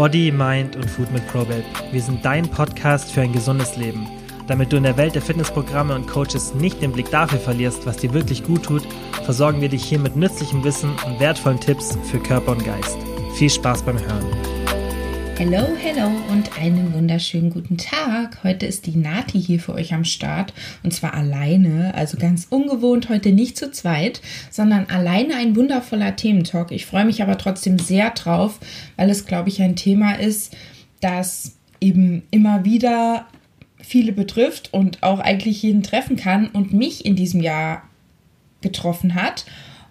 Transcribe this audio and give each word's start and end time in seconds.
Body, 0.00 0.32
Mind 0.32 0.76
und 0.76 0.88
Food 0.88 1.12
mit 1.12 1.28
Probate. 1.28 1.62
Wir 1.92 2.00
sind 2.00 2.24
dein 2.24 2.48
Podcast 2.48 3.12
für 3.12 3.20
ein 3.20 3.34
gesundes 3.34 3.76
Leben. 3.76 4.08
Damit 4.46 4.72
du 4.72 4.78
in 4.78 4.84
der 4.84 4.96
Welt 4.96 5.14
der 5.14 5.20
Fitnessprogramme 5.20 5.94
und 5.94 6.08
Coaches 6.08 6.54
nicht 6.54 6.80
den 6.80 6.92
Blick 6.92 7.10
dafür 7.10 7.38
verlierst, 7.38 7.84
was 7.84 7.98
dir 7.98 8.14
wirklich 8.14 8.42
gut 8.42 8.62
tut, 8.62 8.82
versorgen 9.24 9.60
wir 9.60 9.68
dich 9.68 9.84
hier 9.84 9.98
mit 9.98 10.16
nützlichem 10.16 10.64
Wissen 10.64 10.92
und 11.04 11.20
wertvollen 11.20 11.60
Tipps 11.60 11.98
für 12.10 12.18
Körper 12.18 12.52
und 12.52 12.64
Geist. 12.64 12.96
Viel 13.34 13.50
Spaß 13.50 13.82
beim 13.82 13.98
Hören. 13.98 14.59
Hello, 15.42 15.68
hello 15.74 16.10
und 16.28 16.58
einen 16.58 16.92
wunderschönen 16.92 17.48
guten 17.48 17.78
Tag. 17.78 18.44
Heute 18.44 18.66
ist 18.66 18.84
die 18.84 18.94
Nati 18.94 19.40
hier 19.40 19.58
für 19.58 19.72
euch 19.72 19.94
am 19.94 20.04
Start 20.04 20.52
und 20.82 20.92
zwar 20.92 21.14
alleine, 21.14 21.94
also 21.94 22.18
ganz 22.18 22.46
ungewohnt, 22.50 23.08
heute 23.08 23.32
nicht 23.32 23.56
zu 23.56 23.70
zweit, 23.70 24.20
sondern 24.50 24.90
alleine 24.90 25.36
ein 25.36 25.56
wundervoller 25.56 26.14
Thementalk. 26.14 26.72
Ich 26.72 26.84
freue 26.84 27.06
mich 27.06 27.22
aber 27.22 27.38
trotzdem 27.38 27.78
sehr 27.78 28.10
drauf, 28.10 28.60
weil 28.96 29.08
es, 29.08 29.24
glaube 29.24 29.48
ich, 29.48 29.62
ein 29.62 29.76
Thema 29.76 30.12
ist, 30.12 30.54
das 31.00 31.56
eben 31.80 32.22
immer 32.30 32.66
wieder 32.66 33.26
viele 33.80 34.12
betrifft 34.12 34.74
und 34.74 35.02
auch 35.02 35.20
eigentlich 35.20 35.62
jeden 35.62 35.82
treffen 35.82 36.16
kann 36.16 36.48
und 36.48 36.74
mich 36.74 37.06
in 37.06 37.16
diesem 37.16 37.40
Jahr 37.40 37.84
getroffen 38.60 39.14
hat. 39.14 39.46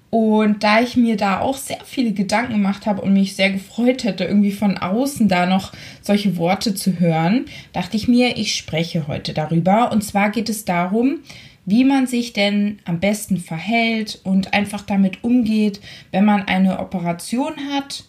Und 0.09 0.63
da 0.63 0.81
ich 0.81 0.98
mir 0.98 1.18
da 1.18 1.40
auch 1.40 1.58
sehr 1.58 1.81
viele 1.86 2.13
Gedanken 2.13 2.54
gemacht 2.54 2.88
habe 2.88 3.02
und 3.02 3.13
mich 3.13 3.36
sehr 3.36 3.52
gefreut 3.52 4.04
hätte, 4.04 4.23
irgendwie 4.23 4.52
von 4.52 4.77
außen 4.77 5.27
da 5.27 5.45
noch 5.45 5.72
solche 6.02 6.38
Worte 6.38 6.73
zu 6.73 7.00
hören, 7.00 7.45
dachte 7.73 7.95
ich 7.95 8.08
mir, 8.08 8.38
ich 8.38 8.55
spreche 8.55 9.08
heute 9.08 9.34
darüber. 9.34 9.91
Und 9.91 10.03
zwar 10.03 10.31
geht 10.31 10.50
es 10.50 10.66
darum, 10.66 11.20
wie 11.66 11.84
man 11.84 12.08
sich 12.08 12.34
denn 12.34 12.80
am 12.86 13.00
besten 13.00 13.38
verhält 13.38 14.20
und 14.23 14.53
einfach 14.53 14.81
damit 14.81 15.23
umgeht, 15.23 15.80
wenn 16.12 16.26
man 16.26 16.41
eine 16.48 16.80
Operation 16.80 17.53
hat 17.72 18.05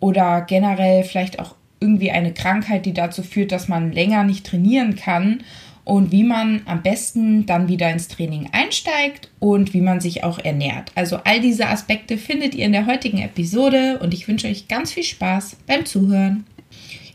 oder 0.00 0.40
generell 0.40 1.04
vielleicht 1.04 1.38
auch 1.38 1.54
irgendwie 1.78 2.10
eine 2.10 2.32
Krankheit, 2.32 2.86
die 2.86 2.94
dazu 2.94 3.22
führt, 3.22 3.52
dass 3.52 3.68
man 3.68 3.92
länger 3.92 4.24
nicht 4.24 4.46
trainieren 4.46 4.96
kann 4.96 5.44
und 5.84 6.12
wie 6.12 6.24
man 6.24 6.62
am 6.64 6.82
besten 6.82 7.46
dann 7.46 7.68
wieder 7.68 7.90
ins 7.90 8.08
Training 8.08 8.48
einsteigt 8.52 9.28
und 9.38 9.74
wie 9.74 9.82
man 9.82 10.00
sich 10.00 10.24
auch 10.24 10.38
ernährt. 10.38 10.90
Also 10.94 11.18
all 11.24 11.40
diese 11.40 11.68
Aspekte 11.68 12.16
findet 12.16 12.54
ihr 12.54 12.64
in 12.64 12.72
der 12.72 12.86
heutigen 12.86 13.18
Episode 13.18 13.98
und 13.98 14.14
ich 14.14 14.26
wünsche 14.26 14.48
euch 14.48 14.66
ganz 14.68 14.92
viel 14.92 15.04
Spaß 15.04 15.56
beim 15.66 15.84
Zuhören. 15.84 16.46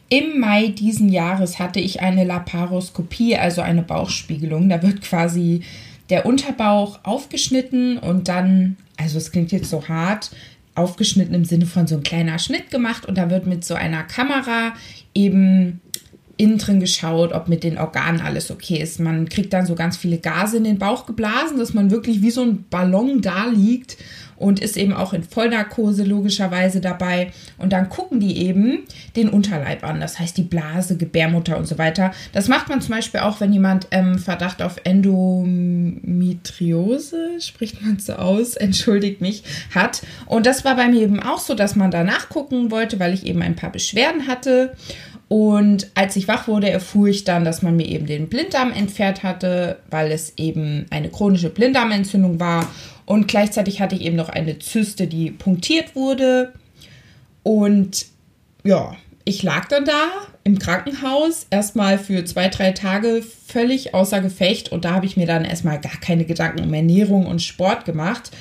Im 0.09 0.39
Mai 0.39 0.67
diesen 0.67 1.09
Jahres 1.09 1.59
hatte 1.59 1.79
ich 1.79 2.01
eine 2.01 2.23
Laparoskopie, 2.23 3.35
also 3.37 3.61
eine 3.61 3.83
Bauchspiegelung. 3.83 4.69
Da 4.69 4.81
wird 4.81 5.01
quasi 5.01 5.61
der 6.09 6.25
Unterbauch 6.25 6.99
aufgeschnitten 7.03 7.97
und 7.97 8.27
dann, 8.27 8.77
also 8.97 9.17
es 9.17 9.31
klingt 9.31 9.51
jetzt 9.51 9.69
so 9.69 9.87
hart, 9.87 10.31
aufgeschnitten 10.73 11.35
im 11.35 11.45
Sinne 11.45 11.65
von 11.65 11.87
so 11.87 11.95
ein 11.95 12.03
kleiner 12.03 12.39
Schnitt 12.39 12.71
gemacht 12.71 13.05
und 13.05 13.17
da 13.17 13.29
wird 13.29 13.45
mit 13.45 13.63
so 13.63 13.75
einer 13.75 14.03
Kamera 14.03 14.73
eben 15.13 15.81
innen 16.39 16.57
drin 16.57 16.79
geschaut, 16.79 17.33
ob 17.33 17.49
mit 17.49 17.63
den 17.63 17.77
Organen 17.77 18.21
alles 18.21 18.49
okay 18.49 18.77
ist. 18.77 18.99
Man 18.99 19.27
kriegt 19.27 19.51
dann 19.51 19.65
so 19.65 19.75
ganz 19.75 19.97
viele 19.97 20.19
Gase 20.19 20.57
in 20.57 20.63
den 20.63 20.79
Bauch 20.79 21.05
geblasen, 21.05 21.59
dass 21.59 21.73
man 21.73 21.91
wirklich 21.91 22.21
wie 22.21 22.31
so 22.31 22.41
ein 22.41 22.63
Ballon 22.69 23.21
da 23.21 23.47
liegt 23.47 23.97
und 24.39 24.59
ist 24.61 24.77
eben 24.77 24.93
auch 24.93 25.11
in 25.13 25.23
Vollnarkose 25.23 26.03
logischerweise 26.03 26.79
dabei. 26.79 27.33
Und 27.57 27.73
dann 27.73 27.89
gucken 27.89 28.21
die 28.21 28.37
eben 28.37 28.85
den 29.15 29.29
Unterleib 29.29 29.83
an, 29.83 29.99
das 29.99 30.17
heißt 30.17 30.35
die 30.37 30.43
Blase, 30.43 30.97
Gebärmutter 30.97 31.57
und 31.57 31.67
so 31.67 31.77
weiter. 31.77 32.13
Das 32.31 32.47
macht 32.47 32.69
man 32.69 32.81
zum 32.81 32.95
Beispiel 32.95 33.19
auch, 33.19 33.41
wenn 33.41 33.51
jemand 33.51 33.87
ähm, 33.91 34.17
Verdacht 34.17 34.61
auf 34.61 34.77
Endometriose, 34.85 37.41
spricht 37.41 37.81
man 37.81 37.99
so 37.99 38.13
aus, 38.13 38.55
entschuldigt 38.55 39.19
mich, 39.19 39.43
hat. 39.75 40.03
Und 40.25 40.45
das 40.45 40.63
war 40.63 40.77
bei 40.77 40.87
mir 40.87 41.01
eben 41.01 41.21
auch 41.21 41.39
so, 41.39 41.53
dass 41.53 41.75
man 41.75 41.91
da 41.91 42.05
nachgucken 42.05 42.71
wollte, 42.71 42.97
weil 42.99 43.13
ich 43.13 43.25
eben 43.25 43.41
ein 43.41 43.57
paar 43.57 43.73
Beschwerden 43.73 44.27
hatte. 44.27 44.73
Und 45.29 45.91
als 45.93 46.15
ich 46.15 46.27
wach 46.27 46.47
wurde, 46.47 46.71
erfuhr 46.71 47.07
ich 47.07 47.23
dann, 47.23 47.45
dass 47.45 47.61
man 47.61 47.75
mir 47.75 47.87
eben 47.87 48.07
den 48.07 48.29
Blinddarm 48.29 48.71
entfernt 48.71 49.21
hatte, 49.21 49.77
weil 49.91 50.11
es 50.11 50.33
eben 50.37 50.87
eine 50.89 51.09
chronische 51.09 51.51
Blinddarmentzündung 51.51 52.39
war. 52.39 52.67
Und 53.05 53.27
gleichzeitig 53.27 53.79
hatte 53.79 53.95
ich 53.95 54.01
eben 54.01 54.15
noch 54.15 54.29
eine 54.29 54.57
Zyste, 54.57 55.05
die 55.05 55.29
punktiert 55.29 55.95
wurde. 55.95 56.53
Und 57.43 58.07
ja, 58.63 58.95
ich 59.23 59.43
lag 59.43 59.67
dann 59.67 59.85
da 59.85 60.07
im 60.43 60.57
Krankenhaus, 60.57 61.45
erstmal 61.51 61.99
für 61.99 62.25
zwei, 62.25 62.47
drei 62.47 62.71
Tage 62.71 63.21
völlig 63.21 63.93
außer 63.93 64.21
Gefecht. 64.21 64.71
Und 64.71 64.83
da 64.83 64.93
habe 64.95 65.05
ich 65.05 65.15
mir 65.15 65.27
dann 65.27 65.45
erstmal 65.45 65.79
gar 65.79 65.99
keine 66.01 66.25
Gedanken 66.25 66.63
um 66.63 66.73
Ernährung 66.73 67.27
und 67.27 67.43
Sport 67.43 67.85
gemacht. 67.85 68.31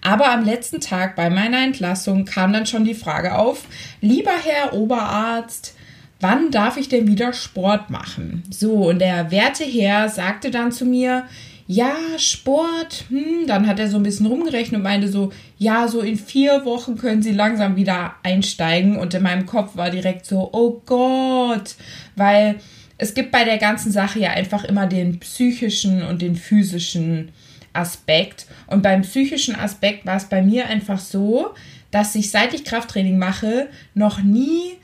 Aber 0.00 0.30
am 0.30 0.44
letzten 0.44 0.80
Tag 0.80 1.16
bei 1.16 1.28
meiner 1.28 1.64
Entlassung 1.64 2.24
kam 2.24 2.52
dann 2.52 2.66
schon 2.66 2.84
die 2.84 2.94
Frage 2.94 3.36
auf, 3.36 3.64
lieber 4.00 4.30
Herr 4.44 4.74
Oberarzt, 4.74 5.74
wann 6.20 6.50
darf 6.50 6.76
ich 6.76 6.88
denn 6.88 7.06
wieder 7.06 7.32
Sport 7.32 7.90
machen? 7.90 8.42
So, 8.50 8.88
und 8.88 9.00
der 9.00 9.30
Werteherr 9.30 10.08
sagte 10.08 10.50
dann 10.50 10.72
zu 10.72 10.84
mir, 10.84 11.24
ja, 11.68 11.96
Sport, 12.16 13.06
hm, 13.08 13.46
dann 13.46 13.66
hat 13.66 13.80
er 13.80 13.88
so 13.88 13.96
ein 13.96 14.04
bisschen 14.04 14.26
rumgerechnet 14.26 14.78
und 14.78 14.84
meinte 14.84 15.08
so, 15.08 15.32
ja, 15.58 15.88
so 15.88 16.00
in 16.00 16.16
vier 16.16 16.64
Wochen 16.64 16.96
können 16.96 17.22
Sie 17.22 17.32
langsam 17.32 17.74
wieder 17.74 18.14
einsteigen. 18.22 18.96
Und 18.96 19.14
in 19.14 19.22
meinem 19.22 19.46
Kopf 19.46 19.76
war 19.76 19.90
direkt 19.90 20.26
so, 20.26 20.48
oh 20.52 20.80
Gott, 20.86 21.74
weil 22.14 22.56
es 22.98 23.14
gibt 23.14 23.32
bei 23.32 23.44
der 23.44 23.58
ganzen 23.58 23.90
Sache 23.90 24.20
ja 24.20 24.30
einfach 24.30 24.64
immer 24.64 24.86
den 24.86 25.18
psychischen 25.18 26.02
und 26.02 26.22
den 26.22 26.36
physischen 26.36 27.32
Aspekt. 27.72 28.46
Und 28.68 28.82
beim 28.82 29.02
psychischen 29.02 29.56
Aspekt 29.56 30.06
war 30.06 30.16
es 30.16 30.26
bei 30.26 30.42
mir 30.42 30.66
einfach 30.68 31.00
so, 31.00 31.50
dass 31.90 32.14
ich, 32.14 32.30
seit 32.30 32.54
ich 32.54 32.64
Krafttraining 32.64 33.18
mache, 33.18 33.68
noch 33.94 34.22
nie 34.22 34.76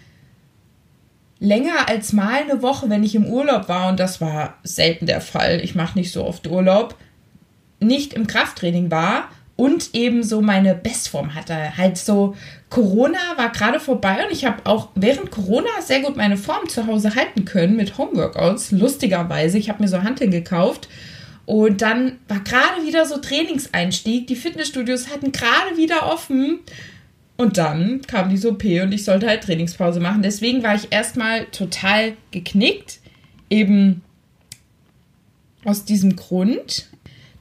länger 1.42 1.88
als 1.88 2.12
mal 2.12 2.42
eine 2.42 2.62
Woche, 2.62 2.88
wenn 2.88 3.02
ich 3.02 3.16
im 3.16 3.26
Urlaub 3.26 3.68
war, 3.68 3.90
und 3.90 3.98
das 3.98 4.20
war 4.20 4.54
selten 4.62 5.06
der 5.06 5.20
Fall, 5.20 5.60
ich 5.62 5.74
mache 5.74 5.98
nicht 5.98 6.12
so 6.12 6.24
oft 6.24 6.46
Urlaub, 6.46 6.94
nicht 7.80 8.14
im 8.14 8.28
Krafttraining 8.28 8.92
war 8.92 9.28
und 9.56 9.90
eben 9.92 10.22
so 10.22 10.40
meine 10.40 10.76
Bestform 10.76 11.34
hatte. 11.34 11.76
Halt 11.76 11.98
so, 11.98 12.36
Corona 12.70 13.18
war 13.36 13.50
gerade 13.50 13.80
vorbei 13.80 14.24
und 14.24 14.32
ich 14.32 14.44
habe 14.44 14.64
auch 14.64 14.90
während 14.94 15.32
Corona 15.32 15.68
sehr 15.80 16.00
gut 16.00 16.16
meine 16.16 16.36
Form 16.36 16.68
zu 16.68 16.86
Hause 16.86 17.16
halten 17.16 17.44
können 17.44 17.76
mit 17.76 17.98
Homeworkouts, 17.98 18.70
lustigerweise. 18.70 19.58
Ich 19.58 19.68
habe 19.68 19.82
mir 19.82 19.88
so 19.88 20.02
Hanteln 20.02 20.30
gekauft. 20.30 20.88
Und 21.44 21.82
dann 21.82 22.20
war 22.28 22.38
gerade 22.38 22.86
wieder 22.86 23.04
so 23.04 23.18
Trainingseinstieg. 23.18 24.28
Die 24.28 24.36
Fitnessstudios 24.36 25.08
hatten 25.10 25.32
gerade 25.32 25.76
wieder 25.76 26.06
offen. 26.06 26.60
Und 27.36 27.58
dann 27.58 28.02
kam 28.02 28.28
diese 28.28 28.50
OP 28.50 28.64
und 28.64 28.92
ich 28.92 29.04
sollte 29.04 29.26
halt 29.26 29.42
Trainingspause 29.42 30.00
machen. 30.00 30.22
Deswegen 30.22 30.62
war 30.62 30.74
ich 30.74 30.88
erstmal 30.92 31.46
total 31.46 32.12
geknickt. 32.30 33.00
Eben 33.50 34.02
aus 35.64 35.84
diesem 35.84 36.16
Grund, 36.16 36.88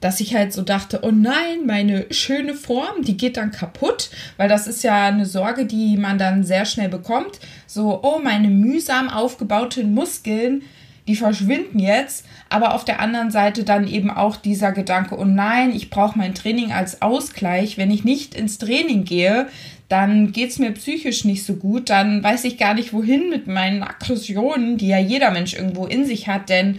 dass 0.00 0.20
ich 0.20 0.34
halt 0.34 0.52
so 0.52 0.62
dachte, 0.62 1.00
oh 1.02 1.12
nein, 1.12 1.64
meine 1.64 2.06
schöne 2.12 2.54
Form, 2.54 3.02
die 3.02 3.16
geht 3.16 3.36
dann 3.36 3.52
kaputt, 3.52 4.10
weil 4.36 4.48
das 4.48 4.66
ist 4.66 4.82
ja 4.82 5.06
eine 5.06 5.26
Sorge, 5.26 5.64
die 5.64 5.96
man 5.96 6.18
dann 6.18 6.44
sehr 6.44 6.64
schnell 6.64 6.88
bekommt. 6.88 7.38
So, 7.66 8.00
oh, 8.02 8.18
meine 8.18 8.48
mühsam 8.48 9.08
aufgebauten 9.08 9.94
Muskeln, 9.94 10.62
die 11.06 11.16
verschwinden 11.16 11.78
jetzt, 11.78 12.26
aber 12.48 12.74
auf 12.74 12.84
der 12.84 13.00
anderen 13.00 13.30
Seite 13.30 13.64
dann 13.64 13.88
eben 13.88 14.10
auch 14.10 14.36
dieser 14.36 14.72
Gedanke, 14.72 15.16
oh 15.18 15.24
nein, 15.24 15.72
ich 15.72 15.90
brauche 15.90 16.18
mein 16.18 16.34
Training 16.34 16.72
als 16.72 17.00
Ausgleich. 17.00 17.78
Wenn 17.78 17.90
ich 17.90 18.04
nicht 18.04 18.34
ins 18.34 18.58
Training 18.58 19.04
gehe, 19.04 19.48
dann 19.92 20.32
geht 20.32 20.48
es 20.48 20.58
mir 20.58 20.72
psychisch 20.72 21.26
nicht 21.26 21.44
so 21.44 21.56
gut, 21.56 21.90
dann 21.90 22.22
weiß 22.22 22.44
ich 22.44 22.56
gar 22.56 22.72
nicht, 22.72 22.94
wohin 22.94 23.28
mit 23.28 23.46
meinen 23.46 23.82
Aggressionen, 23.82 24.78
die 24.78 24.88
ja 24.88 24.98
jeder 24.98 25.30
Mensch 25.30 25.52
irgendwo 25.52 25.84
in 25.84 26.06
sich 26.06 26.28
hat, 26.28 26.48
denn 26.48 26.78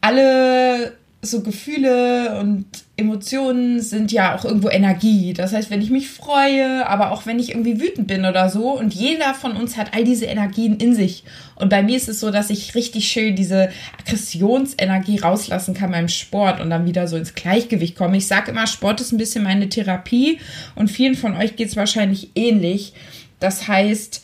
alle 0.00 0.96
so 1.22 1.42
Gefühle 1.42 2.38
und 2.40 2.66
Emotionen 2.96 3.80
sind 3.80 4.12
ja 4.12 4.36
auch 4.36 4.44
irgendwo 4.44 4.68
Energie. 4.68 5.32
Das 5.32 5.52
heißt, 5.52 5.70
wenn 5.70 5.82
ich 5.82 5.90
mich 5.90 6.08
freue, 6.08 6.86
aber 6.86 7.10
auch 7.10 7.26
wenn 7.26 7.38
ich 7.38 7.50
irgendwie 7.50 7.80
wütend 7.80 8.06
bin 8.06 8.24
oder 8.24 8.48
so, 8.48 8.78
und 8.78 8.94
jeder 8.94 9.34
von 9.34 9.52
uns 9.52 9.76
hat 9.76 9.94
all 9.94 10.04
diese 10.04 10.26
Energien 10.26 10.76
in 10.76 10.94
sich. 10.94 11.24
Und 11.56 11.68
bei 11.68 11.82
mir 11.82 11.96
ist 11.96 12.08
es 12.08 12.20
so, 12.20 12.30
dass 12.30 12.50
ich 12.50 12.74
richtig 12.74 13.08
schön 13.08 13.34
diese 13.34 13.70
Aggressionsenergie 13.98 15.18
rauslassen 15.18 15.74
kann 15.74 15.90
beim 15.90 16.08
Sport 16.08 16.60
und 16.60 16.70
dann 16.70 16.86
wieder 16.86 17.08
so 17.08 17.16
ins 17.16 17.34
Gleichgewicht 17.34 17.96
komme. 17.96 18.16
Ich 18.16 18.26
sage 18.26 18.50
immer, 18.50 18.66
Sport 18.66 19.00
ist 19.00 19.12
ein 19.12 19.18
bisschen 19.18 19.44
meine 19.44 19.68
Therapie 19.68 20.38
und 20.74 20.90
vielen 20.90 21.16
von 21.16 21.36
euch 21.36 21.56
geht 21.56 21.68
es 21.68 21.76
wahrscheinlich 21.76 22.30
ähnlich. 22.34 22.92
Das 23.40 23.68
heißt, 23.68 24.22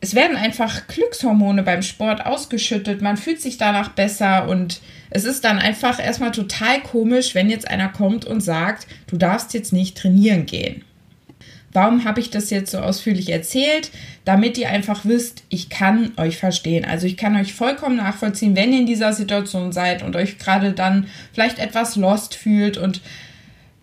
es 0.00 0.14
werden 0.14 0.36
einfach 0.36 0.86
Glückshormone 0.86 1.62
beim 1.62 1.82
Sport 1.82 2.26
ausgeschüttet, 2.26 3.00
man 3.00 3.16
fühlt 3.16 3.40
sich 3.40 3.56
danach 3.56 3.90
besser 3.90 4.48
und 4.48 4.80
es 5.14 5.24
ist 5.24 5.44
dann 5.44 5.60
einfach 5.60 6.04
erstmal 6.04 6.32
total 6.32 6.80
komisch, 6.80 7.36
wenn 7.36 7.48
jetzt 7.48 7.70
einer 7.70 7.88
kommt 7.88 8.24
und 8.24 8.40
sagt, 8.40 8.88
du 9.06 9.16
darfst 9.16 9.54
jetzt 9.54 9.72
nicht 9.72 9.96
trainieren 9.96 10.44
gehen. 10.44 10.82
Warum 11.72 12.04
habe 12.04 12.18
ich 12.18 12.30
das 12.30 12.50
jetzt 12.50 12.72
so 12.72 12.78
ausführlich 12.78 13.30
erzählt? 13.30 13.92
Damit 14.24 14.58
ihr 14.58 14.70
einfach 14.70 15.04
wisst, 15.04 15.44
ich 15.50 15.68
kann 15.70 16.12
euch 16.16 16.36
verstehen. 16.36 16.84
Also 16.84 17.06
ich 17.06 17.16
kann 17.16 17.36
euch 17.36 17.54
vollkommen 17.54 17.96
nachvollziehen, 17.96 18.56
wenn 18.56 18.72
ihr 18.72 18.80
in 18.80 18.86
dieser 18.86 19.12
Situation 19.12 19.72
seid 19.72 20.02
und 20.02 20.16
euch 20.16 20.38
gerade 20.38 20.72
dann 20.72 21.06
vielleicht 21.32 21.60
etwas 21.60 21.94
lost 21.94 22.34
fühlt 22.34 22.76
und 22.76 23.00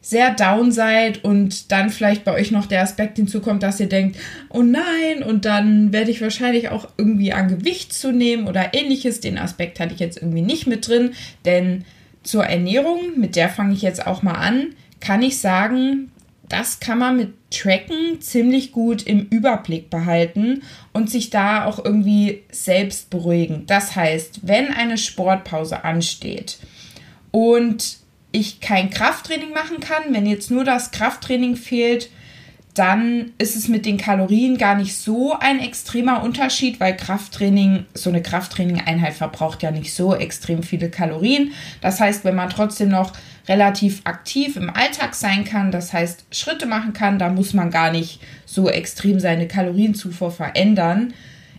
sehr 0.01 0.33
down 0.33 0.71
seid 0.71 1.23
und 1.23 1.71
dann 1.71 1.91
vielleicht 1.91 2.23
bei 2.23 2.33
euch 2.33 2.51
noch 2.51 2.65
der 2.65 2.81
Aspekt 2.81 3.17
hinzukommt, 3.17 3.61
dass 3.61 3.79
ihr 3.79 3.87
denkt, 3.87 4.17
oh 4.49 4.63
nein, 4.63 5.23
und 5.23 5.45
dann 5.45 5.93
werde 5.93 6.09
ich 6.09 6.21
wahrscheinlich 6.21 6.69
auch 6.69 6.87
irgendwie 6.97 7.33
an 7.33 7.47
Gewicht 7.47 7.93
zunehmen 7.93 8.47
oder 8.47 8.73
ähnliches. 8.73 9.19
Den 9.19 9.37
Aspekt 9.37 9.79
hatte 9.79 9.93
ich 9.93 9.99
jetzt 9.99 10.17
irgendwie 10.17 10.41
nicht 10.41 10.65
mit 10.65 10.87
drin, 10.87 11.11
denn 11.45 11.85
zur 12.23 12.45
Ernährung, 12.45 13.19
mit 13.19 13.35
der 13.35 13.49
fange 13.49 13.73
ich 13.73 13.83
jetzt 13.83 14.05
auch 14.05 14.23
mal 14.23 14.33
an, 14.33 14.75
kann 14.99 15.21
ich 15.21 15.39
sagen, 15.39 16.11
das 16.49 16.79
kann 16.79 16.97
man 16.97 17.17
mit 17.17 17.33
Tracken 17.49 18.19
ziemlich 18.19 18.71
gut 18.71 19.03
im 19.03 19.27
Überblick 19.29 19.89
behalten 19.89 20.63
und 20.93 21.09
sich 21.09 21.29
da 21.29 21.65
auch 21.65 21.83
irgendwie 21.83 22.43
selbst 22.51 23.09
beruhigen. 23.09 23.65
Das 23.67 23.95
heißt, 23.95 24.41
wenn 24.43 24.67
eine 24.67 24.97
Sportpause 24.97 25.83
ansteht 25.83 26.57
und 27.31 28.00
ich 28.31 28.61
kein 28.61 28.89
Krafttraining 28.89 29.51
machen 29.53 29.79
kann, 29.79 30.03
wenn 30.13 30.25
jetzt 30.25 30.51
nur 30.51 30.63
das 30.63 30.91
Krafttraining 30.91 31.55
fehlt, 31.55 32.09
dann 32.73 33.31
ist 33.37 33.55
es 33.55 33.67
mit 33.67 33.85
den 33.85 33.97
Kalorien 33.97 34.57
gar 34.57 34.75
nicht 34.75 34.95
so 34.95 35.33
ein 35.37 35.59
extremer 35.59 36.23
Unterschied, 36.23 36.79
weil 36.79 36.95
Krafttraining, 36.95 37.85
so 37.93 38.09
eine 38.09 38.21
Krafttraining-Einheit 38.21 39.13
verbraucht 39.13 39.61
ja 39.61 39.71
nicht 39.71 39.93
so 39.93 40.15
extrem 40.15 40.63
viele 40.63 40.89
Kalorien. 40.89 41.51
Das 41.81 41.99
heißt, 41.99 42.23
wenn 42.23 42.35
man 42.35 42.49
trotzdem 42.49 42.89
noch 42.89 43.11
relativ 43.47 44.01
aktiv 44.05 44.55
im 44.55 44.69
Alltag 44.69 45.15
sein 45.15 45.43
kann, 45.43 45.71
das 45.71 45.91
heißt 45.91 46.25
Schritte 46.31 46.65
machen 46.65 46.93
kann, 46.93 47.19
da 47.19 47.29
muss 47.29 47.53
man 47.53 47.71
gar 47.71 47.91
nicht 47.91 48.21
so 48.45 48.69
extrem 48.69 49.19
seine 49.19 49.47
Kalorienzufuhr 49.47 50.31
verändern. 50.31 51.13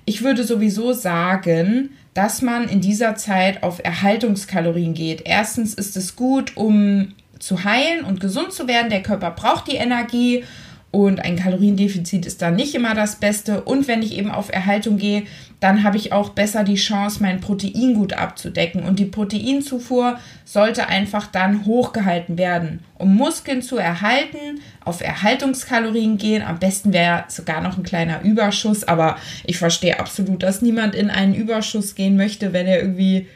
Ich 0.06 0.22
würde 0.22 0.44
sowieso 0.44 0.94
sagen, 0.94 1.90
dass 2.14 2.42
man 2.42 2.68
in 2.68 2.80
dieser 2.80 3.16
Zeit 3.16 3.62
auf 3.62 3.82
Erhaltungskalorien 3.82 4.94
geht. 4.94 5.22
Erstens 5.24 5.74
ist 5.74 5.96
es 5.96 6.16
gut, 6.16 6.56
um 6.56 7.14
zu 7.38 7.64
heilen 7.64 8.04
und 8.04 8.20
gesund 8.20 8.52
zu 8.52 8.68
werden. 8.68 8.90
Der 8.90 9.02
Körper 9.02 9.30
braucht 9.30 9.70
die 9.70 9.76
Energie 9.76 10.44
und 10.90 11.24
ein 11.24 11.36
Kaloriendefizit 11.36 12.26
ist 12.26 12.42
da 12.42 12.50
nicht 12.50 12.74
immer 12.74 12.94
das 12.94 13.16
Beste. 13.16 13.62
Und 13.62 13.88
wenn 13.88 14.02
ich 14.02 14.16
eben 14.16 14.30
auf 14.30 14.52
Erhaltung 14.52 14.98
gehe, 14.98 15.24
dann 15.62 15.84
habe 15.84 15.96
ich 15.96 16.12
auch 16.12 16.30
besser 16.30 16.64
die 16.64 16.74
Chance, 16.74 17.22
mein 17.22 17.40
Protein 17.40 17.94
gut 17.94 18.14
abzudecken. 18.14 18.82
Und 18.82 18.98
die 18.98 19.04
Proteinzufuhr 19.04 20.18
sollte 20.44 20.88
einfach 20.88 21.28
dann 21.28 21.66
hochgehalten 21.66 22.36
werden. 22.36 22.80
Um 22.98 23.14
Muskeln 23.14 23.62
zu 23.62 23.76
erhalten, 23.76 24.60
auf 24.84 25.00
Erhaltungskalorien 25.00 26.18
gehen. 26.18 26.42
Am 26.42 26.58
besten 26.58 26.92
wäre 26.92 27.26
sogar 27.28 27.60
noch 27.60 27.78
ein 27.78 27.84
kleiner 27.84 28.22
Überschuss. 28.22 28.82
Aber 28.82 29.16
ich 29.44 29.56
verstehe 29.56 30.00
absolut, 30.00 30.42
dass 30.42 30.62
niemand 30.62 30.96
in 30.96 31.10
einen 31.10 31.32
Überschuss 31.32 31.94
gehen 31.94 32.16
möchte, 32.16 32.52
wenn 32.52 32.66
er 32.66 32.80
irgendwie 32.80 33.28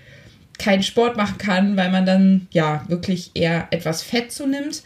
keinen 0.59 0.83
Sport 0.83 1.17
machen 1.17 1.39
kann, 1.39 1.77
weil 1.77 1.93
man 1.93 2.07
dann 2.07 2.49
ja 2.51 2.85
wirklich 2.89 3.31
eher 3.35 3.69
etwas 3.71 4.03
Fett 4.03 4.33
zunimmt. 4.33 4.83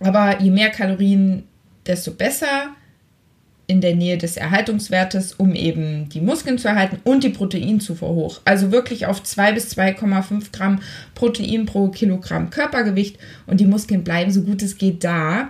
Aber 0.00 0.40
je 0.40 0.50
mehr 0.50 0.70
Kalorien 0.70 1.44
desto 1.86 2.10
besser 2.10 2.74
in 3.72 3.80
der 3.80 3.96
Nähe 3.96 4.18
des 4.18 4.36
Erhaltungswertes, 4.36 5.32
um 5.32 5.54
eben 5.54 6.10
die 6.10 6.20
Muskeln 6.20 6.58
zu 6.58 6.68
erhalten 6.68 6.98
und 7.04 7.24
die 7.24 7.30
Proteinzufuhr 7.30 8.10
hoch. 8.10 8.40
Also 8.44 8.70
wirklich 8.70 9.06
auf 9.06 9.22
2 9.22 9.52
bis 9.52 9.74
2,5 9.74 10.52
Gramm 10.52 10.80
Protein 11.14 11.64
pro 11.64 11.88
Kilogramm 11.88 12.50
Körpergewicht 12.50 13.18
und 13.46 13.60
die 13.60 13.66
Muskeln 13.66 14.04
bleiben 14.04 14.30
so 14.30 14.42
gut 14.42 14.60
es 14.60 14.76
geht 14.76 15.02
da. 15.04 15.48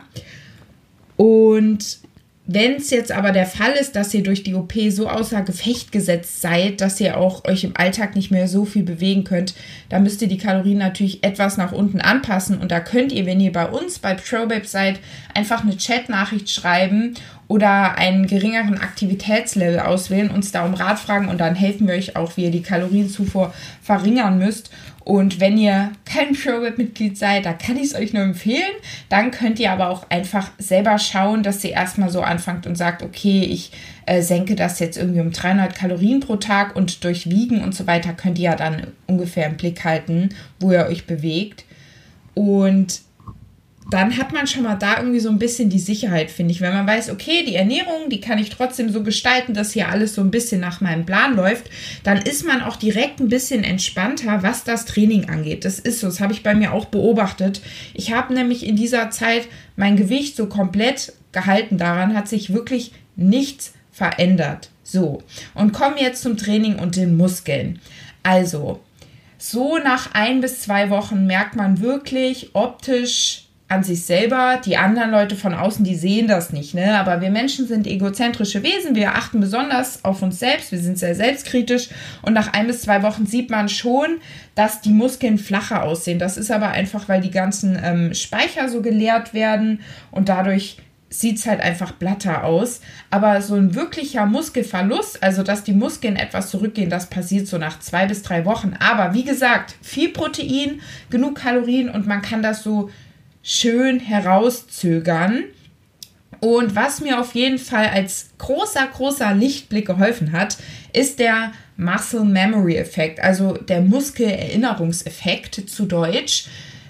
Und 1.17 1.99
wenn 2.45 2.75
es 2.75 2.91
jetzt 2.91 3.13
aber 3.13 3.31
der 3.31 3.47
Fall 3.47 3.73
ist, 3.73 3.95
dass 3.95 4.13
ihr 4.13 4.25
durch 4.25 4.43
die 4.43 4.55
OP 4.55 4.73
so 4.91 5.09
außer 5.09 5.43
Gefecht 5.43 5.93
gesetzt 5.93 6.43
seid, 6.43 6.81
dass 6.81 7.01
ihr 7.01 7.17
auch 7.17 7.45
euch 7.45 7.63
im 7.63 7.77
Alltag 7.77 8.17
nicht 8.17 8.33
mehr 8.33 8.49
so 8.49 8.65
viel 8.65 8.83
bewegen 8.83 9.23
könnt, 9.23 9.55
dann 9.89 10.03
müsst 10.03 10.21
ihr 10.23 10.29
die 10.29 10.39
Kalorien 10.39 10.79
natürlich 10.79 11.23
etwas 11.23 11.57
nach 11.57 11.71
unten 11.71 12.01
anpassen. 12.01 12.59
Und 12.59 12.73
da 12.73 12.81
könnt 12.81 13.13
ihr, 13.13 13.27
wenn 13.27 13.39
ihr 13.39 13.53
bei 13.53 13.67
uns 13.67 14.01
bei 14.01 14.15
ProBabe 14.15 14.67
seid, 14.67 14.99
einfach 15.35 15.63
eine 15.63 15.77
Chat-Nachricht 15.77 16.51
schreiben 16.51 17.15
oder 17.49 17.97
einen 17.97 18.27
geringeren 18.27 18.79
Aktivitätslevel 18.79 19.81
auswählen, 19.81 20.31
uns 20.31 20.53
da 20.53 20.65
um 20.65 20.75
Rat 20.75 20.99
fragen 20.99 21.29
und 21.29 21.39
dann 21.39 21.55
helfen 21.55 21.87
wir 21.87 21.95
euch 21.95 22.17
auch, 22.17 22.37
wie 22.37 22.45
ihr 22.45 22.51
die 22.51 22.63
Kalorienzufuhr 22.63 23.53
verringern 23.83 24.39
müsst. 24.39 24.71
Und 25.05 25.41
wenn 25.41 25.59
ihr 25.59 25.91
kein 26.05 26.33
ProWeb-Mitglied 26.33 27.19
seid, 27.19 27.45
da 27.45 27.53
kann 27.53 27.77
ich 27.77 27.85
es 27.85 27.95
euch 27.95 28.13
nur 28.13 28.23
empfehlen. 28.23 28.73
Dann 29.09 29.33
könnt 29.33 29.59
ihr 29.59 29.73
aber 29.73 29.89
auch 29.89 30.09
einfach 30.11 30.51
selber 30.59 30.99
schauen, 30.99 31.43
dass 31.43 31.65
ihr 31.65 31.73
erstmal 31.73 32.09
so 32.09 32.23
anfangt 32.23 32.67
und 32.67 32.77
sagt, 32.77 33.03
okay, 33.03 33.43
ich 33.43 33.73
äh, 34.07 34.23
senke 34.23 34.55
das 34.55 34.79
jetzt 34.79 34.97
irgendwie 34.97 35.21
um 35.21 35.33
300 35.33 35.75
Kalorien 35.75 36.21
pro 36.21 36.37
Tag 36.37 36.77
und 36.77 37.03
durch 37.05 37.29
Wiegen 37.29 37.63
und 37.63 37.75
so 37.75 37.87
weiter 37.87 38.13
könnt 38.13 38.39
ihr 38.39 38.51
ja 38.51 38.57
dann 38.57 38.87
ungefähr 39.07 39.47
im 39.47 39.57
Blick 39.57 39.85
halten, 39.85 40.31
wo 40.61 40.71
ihr 40.71 40.87
euch 40.87 41.07
bewegt. 41.07 41.65
Und 42.35 43.01
dann 43.93 44.17
hat 44.17 44.33
man 44.33 44.47
schon 44.47 44.63
mal 44.63 44.77
da 44.77 44.99
irgendwie 44.99 45.21
so 45.21 45.29
ein 45.29 45.39
bisschen 45.39 45.69
die 45.69 45.79
Sicherheit, 45.79 46.31
finde 46.31 46.53
ich. 46.53 46.61
Wenn 46.61 46.73
man 46.73 46.87
weiß, 46.87 47.11
okay, 47.11 47.45
die 47.47 47.57
Ernährung, 47.57 48.09
die 48.09 48.21
kann 48.21 48.39
ich 48.39 48.51
trotzdem 48.51 48.91
so 48.91 49.03
gestalten, 49.03 49.55
dass 49.55 49.73
hier 49.73 49.89
alles 49.89 50.15
so 50.15 50.23
ein 50.23 50.31
bisschen 50.31 50.61
nach 50.61 50.81
meinem 50.81 51.05
Plan 51.05 51.37
läuft, 51.37 51.67
dann 52.03 52.19
ist 52.19 52.47
man 52.47 52.63
auch 52.63 52.77
direkt 52.77 53.21
ein 53.21 53.29
bisschen 53.29 53.65
entspannter, 53.65 54.43
was 54.43 54.65
das 54.65 54.87
Training 54.87 55.29
angeht. 55.29 55.65
Das 55.65 55.79
ist 55.79 56.01
so, 56.01 56.07
das 56.07 56.21
habe 56.21 56.33
ich 56.33 56.43
bei 56.43 56.55
mir 56.55 56.73
auch 56.73 56.87
beobachtet. 56.87 57.61
Ich 57.93 58.13
habe 58.13 58.33
nämlich 58.33 58.67
in 58.67 58.77
dieser 58.77 59.11
Zeit 59.11 59.49
mein 59.77 59.97
Gewicht 59.97 60.37
so 60.37 60.47
komplett 60.47 61.13
gehalten. 61.33 61.77
Daran 61.77 62.15
hat 62.15 62.29
sich 62.29 62.53
wirklich 62.53 62.93
nichts 63.17 63.75
verändert. 63.91 64.71
So, 64.83 65.23
und 65.55 65.73
kommen 65.73 65.97
jetzt 65.99 66.23
zum 66.23 66.37
Training 66.37 66.79
und 66.79 66.97
den 66.97 67.17
Muskeln. 67.17 67.81
Also, 68.23 68.81
so 69.39 69.79
nach 69.79 70.15
ein 70.15 70.41
bis 70.41 70.61
zwei 70.61 70.91
Wochen 70.91 71.27
merkt 71.27 71.57
man 71.57 71.81
wirklich 71.81 72.51
optisch 72.55 73.42
an 73.73 73.83
sich 73.83 74.05
selber. 74.05 74.61
Die 74.65 74.77
anderen 74.77 75.11
Leute 75.11 75.35
von 75.35 75.55
außen, 75.55 75.85
die 75.85 75.95
sehen 75.95 76.29
das 76.29 76.53
nicht, 76.53 76.75
ne? 76.75 76.99
Aber 76.99 77.21
wir 77.21 77.31
Menschen 77.31 77.67
sind 77.67 77.87
egozentrische 77.87 78.63
Wesen. 78.63 78.95
Wir 78.95 79.15
achten 79.15 79.41
besonders 79.41 80.05
auf 80.05 80.23
uns 80.23 80.39
selbst. 80.39 80.73
Wir 80.73 80.79
sind 80.79 80.99
sehr 80.99 81.15
selbstkritisch. 81.15 81.89
Und 82.21 82.35
nach 82.35 82.53
ein 82.53 82.67
bis 82.67 82.83
zwei 82.83 83.03
Wochen 83.03 83.27
sieht 83.27 83.51
man 83.51 83.69
schon, 83.69 84.19
dass 84.55 84.83
die 84.83 84.93
Muskeln 84.93 85.39
flacher 85.39 85.83
aussehen. 85.83 86.19
Das 86.19 86.37
ist 86.37 86.51
aber 86.51 86.69
einfach, 86.69 87.09
weil 87.09 87.23
die 87.23 87.31
ganzen 87.31 87.81
ähm, 87.83 88.15
Speicher 88.15 88.69
so 88.69 88.83
geleert 88.83 89.33
werden 89.33 89.81
und 90.11 90.29
dadurch 90.29 90.77
sieht 91.09 91.39
es 91.39 91.47
halt 91.47 91.61
einfach 91.61 91.93
blatter 91.93 92.45
aus. 92.45 92.81
Aber 93.11 93.41
so 93.43 93.55
ein 93.55 93.75
wirklicher 93.75 94.27
Muskelverlust, 94.27 95.23
also 95.23 95.43
dass 95.43 95.65
die 95.65 95.73
Muskeln 95.73 96.17
etwas 96.17 96.51
zurückgehen, 96.51 96.91
das 96.91 97.07
passiert 97.07 97.47
so 97.47 97.59
nach 97.59 97.81
zwei 97.81 98.07
bis 98.07 98.23
drei 98.23 98.45
Wochen. 98.45 98.75
Aber 98.79 99.15
wie 99.15 99.25
gesagt, 99.25 99.75
viel 99.83 100.11
Protein, 100.11 100.81
genug 101.11 101.37
Kalorien 101.37 101.89
und 101.91 102.07
man 102.07 102.23
kann 102.23 102.43
das 102.43 102.63
so 102.63 102.91
schön 103.43 104.01
herauszögern. 104.01 105.45
Und 106.41 106.75
was 106.75 107.01
mir 107.01 107.21
auf 107.21 107.35
jeden 107.35 107.59
Fall 107.59 107.87
als 107.87 108.31
großer, 108.39 108.87
großer 108.87 109.35
Lichtblick 109.35 109.87
geholfen 109.87 110.33
hat, 110.33 110.57
ist 110.93 111.19
der 111.19 111.53
Muscle 111.77 112.25
Memory 112.25 112.77
Effekt, 112.77 113.21
also 113.21 113.53
der 113.53 113.81
Muskelerinnerungseffekt 113.81 115.71
zu 115.71 115.87
Deutsch, 115.87 116.47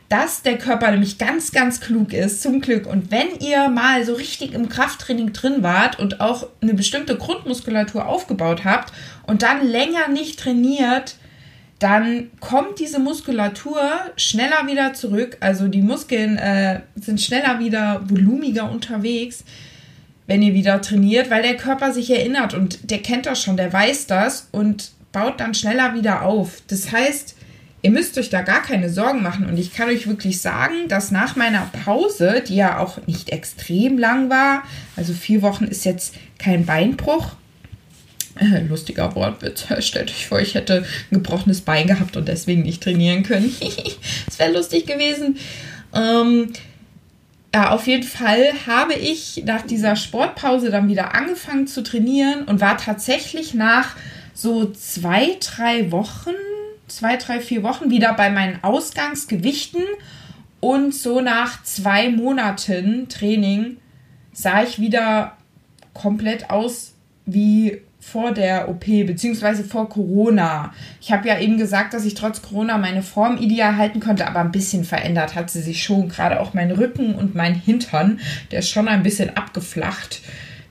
dass 0.08 0.42
der 0.42 0.58
Körper 0.58 0.90
nämlich 0.90 1.16
ganz, 1.16 1.52
ganz 1.52 1.80
klug 1.80 2.12
ist, 2.12 2.42
zum 2.42 2.60
Glück. 2.60 2.86
Und 2.86 3.10
wenn 3.10 3.28
ihr 3.40 3.68
mal 3.68 4.04
so 4.04 4.14
richtig 4.14 4.52
im 4.52 4.68
Krafttraining 4.68 5.32
drin 5.32 5.62
wart 5.62 5.98
und 5.98 6.20
auch 6.20 6.48
eine 6.60 6.74
bestimmte 6.74 7.16
Grundmuskulatur 7.16 8.06
aufgebaut 8.06 8.64
habt 8.64 8.92
und 9.26 9.42
dann 9.42 9.66
länger 9.66 10.08
nicht 10.08 10.38
trainiert, 10.38 11.16
dann 11.82 12.30
kommt 12.40 12.78
diese 12.78 12.98
Muskulatur 13.00 13.80
schneller 14.16 14.66
wieder 14.66 14.94
zurück. 14.94 15.36
Also 15.40 15.68
die 15.68 15.82
Muskeln 15.82 16.36
äh, 16.36 16.80
sind 16.94 17.20
schneller 17.20 17.58
wieder 17.58 18.02
volumiger 18.08 18.70
unterwegs, 18.70 19.44
wenn 20.26 20.42
ihr 20.42 20.54
wieder 20.54 20.80
trainiert, 20.80 21.30
weil 21.30 21.42
der 21.42 21.56
Körper 21.56 21.92
sich 21.92 22.10
erinnert 22.10 22.54
und 22.54 22.90
der 22.90 22.98
kennt 22.98 23.26
das 23.26 23.42
schon, 23.42 23.56
der 23.56 23.72
weiß 23.72 24.06
das 24.06 24.48
und 24.52 24.92
baut 25.10 25.40
dann 25.40 25.54
schneller 25.54 25.94
wieder 25.94 26.22
auf. 26.22 26.62
Das 26.68 26.92
heißt, 26.92 27.36
ihr 27.82 27.90
müsst 27.90 28.16
euch 28.16 28.30
da 28.30 28.42
gar 28.42 28.62
keine 28.62 28.88
Sorgen 28.88 29.22
machen 29.22 29.46
und 29.46 29.58
ich 29.58 29.74
kann 29.74 29.88
euch 29.88 30.06
wirklich 30.06 30.40
sagen, 30.40 30.88
dass 30.88 31.10
nach 31.10 31.34
meiner 31.34 31.68
Pause, 31.84 32.42
die 32.46 32.56
ja 32.56 32.78
auch 32.78 33.04
nicht 33.06 33.30
extrem 33.30 33.98
lang 33.98 34.30
war, 34.30 34.62
also 34.96 35.12
vier 35.12 35.42
Wochen 35.42 35.64
ist 35.64 35.84
jetzt 35.84 36.14
kein 36.38 36.64
Beinbruch, 36.64 37.32
lustiger 38.68 39.14
Wortwitz. 39.14 39.66
Stellt 39.80 40.10
euch 40.10 40.26
vor, 40.26 40.40
ich 40.40 40.54
hätte 40.54 40.84
ein 41.10 41.18
gebrochenes 41.18 41.60
Bein 41.60 41.86
gehabt 41.86 42.16
und 42.16 42.28
deswegen 42.28 42.62
nicht 42.62 42.82
trainieren 42.82 43.22
können. 43.22 43.54
das 44.26 44.38
wäre 44.38 44.52
lustig 44.52 44.86
gewesen. 44.86 45.36
Ähm, 45.94 46.52
ja, 47.54 47.70
auf 47.70 47.86
jeden 47.86 48.02
Fall 48.02 48.44
habe 48.66 48.94
ich 48.94 49.42
nach 49.44 49.62
dieser 49.62 49.94
Sportpause 49.96 50.70
dann 50.70 50.88
wieder 50.88 51.14
angefangen 51.14 51.66
zu 51.66 51.82
trainieren 51.82 52.44
und 52.44 52.60
war 52.60 52.78
tatsächlich 52.78 53.52
nach 53.52 53.94
so 54.32 54.70
zwei, 54.70 55.36
drei 55.38 55.90
Wochen, 55.90 56.34
zwei, 56.88 57.16
drei, 57.16 57.40
vier 57.40 57.62
Wochen 57.62 57.90
wieder 57.90 58.14
bei 58.14 58.30
meinen 58.30 58.64
Ausgangsgewichten 58.64 59.82
und 60.60 60.94
so 60.94 61.20
nach 61.20 61.62
zwei 61.64 62.08
Monaten 62.08 63.08
Training 63.08 63.76
sah 64.32 64.62
ich 64.62 64.78
wieder 64.78 65.36
komplett 65.92 66.48
aus 66.48 66.94
wie 67.26 67.82
vor 68.02 68.32
der 68.32 68.68
OP, 68.68 68.84
beziehungsweise 68.84 69.62
vor 69.62 69.88
Corona. 69.88 70.74
Ich 71.00 71.12
habe 71.12 71.28
ja 71.28 71.38
eben 71.38 71.56
gesagt, 71.56 71.94
dass 71.94 72.04
ich 72.04 72.14
trotz 72.14 72.42
Corona 72.42 72.76
meine 72.76 73.02
Form 73.02 73.38
ideal 73.38 73.76
halten 73.76 74.00
konnte, 74.00 74.26
aber 74.26 74.40
ein 74.40 74.50
bisschen 74.50 74.84
verändert 74.84 75.36
hat 75.36 75.50
sie 75.50 75.62
sich 75.62 75.84
schon. 75.84 76.08
Gerade 76.08 76.40
auch 76.40 76.52
mein 76.52 76.72
Rücken 76.72 77.14
und 77.14 77.36
mein 77.36 77.54
Hintern, 77.54 78.18
der 78.50 78.58
ist 78.58 78.70
schon 78.70 78.88
ein 78.88 79.04
bisschen 79.04 79.36
abgeflacht 79.36 80.20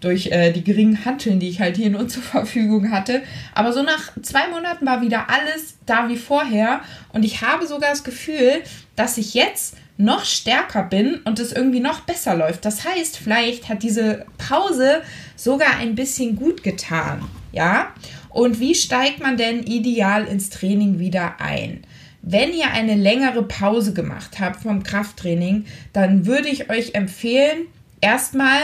durch 0.01 0.27
äh, 0.27 0.51
die 0.51 0.63
geringen 0.63 1.05
Hanteln, 1.05 1.39
die 1.39 1.47
ich 1.47 1.61
halt 1.61 1.77
hier 1.77 1.89
nur 1.89 2.07
zur 2.09 2.21
Verfügung 2.21 2.91
hatte. 2.91 3.23
Aber 3.55 3.71
so 3.71 3.81
nach 3.81 4.11
zwei 4.21 4.49
Monaten 4.49 4.85
war 4.85 5.01
wieder 5.01 5.29
alles 5.29 5.77
da 5.85 6.09
wie 6.09 6.17
vorher. 6.17 6.81
Und 7.13 7.23
ich 7.23 7.41
habe 7.41 7.65
sogar 7.65 7.91
das 7.91 8.03
Gefühl, 8.03 8.61
dass 8.97 9.17
ich 9.17 9.33
jetzt 9.33 9.77
noch 10.01 10.25
stärker 10.25 10.83
bin 10.83 11.19
und 11.25 11.39
es 11.39 11.51
irgendwie 11.51 11.79
noch 11.79 12.01
besser 12.01 12.35
läuft. 12.35 12.65
Das 12.65 12.85
heißt, 12.85 13.17
vielleicht 13.17 13.69
hat 13.69 13.83
diese 13.83 14.25
Pause 14.37 15.01
sogar 15.35 15.77
ein 15.77 15.95
bisschen 15.95 16.35
gut 16.35 16.63
getan. 16.63 17.23
Ja? 17.51 17.93
Und 18.29 18.59
wie 18.59 18.75
steigt 18.75 19.21
man 19.21 19.37
denn 19.37 19.63
ideal 19.63 20.25
ins 20.25 20.49
Training 20.49 20.99
wieder 20.99 21.39
ein? 21.39 21.83
Wenn 22.21 22.53
ihr 22.53 22.71
eine 22.71 22.95
längere 22.95 23.43
Pause 23.43 23.93
gemacht 23.93 24.39
habt 24.39 24.63
vom 24.63 24.83
Krafttraining, 24.83 25.65
dann 25.91 26.25
würde 26.25 26.49
ich 26.49 26.69
euch 26.69 26.93
empfehlen, 26.93 27.65
erstmal 27.99 28.61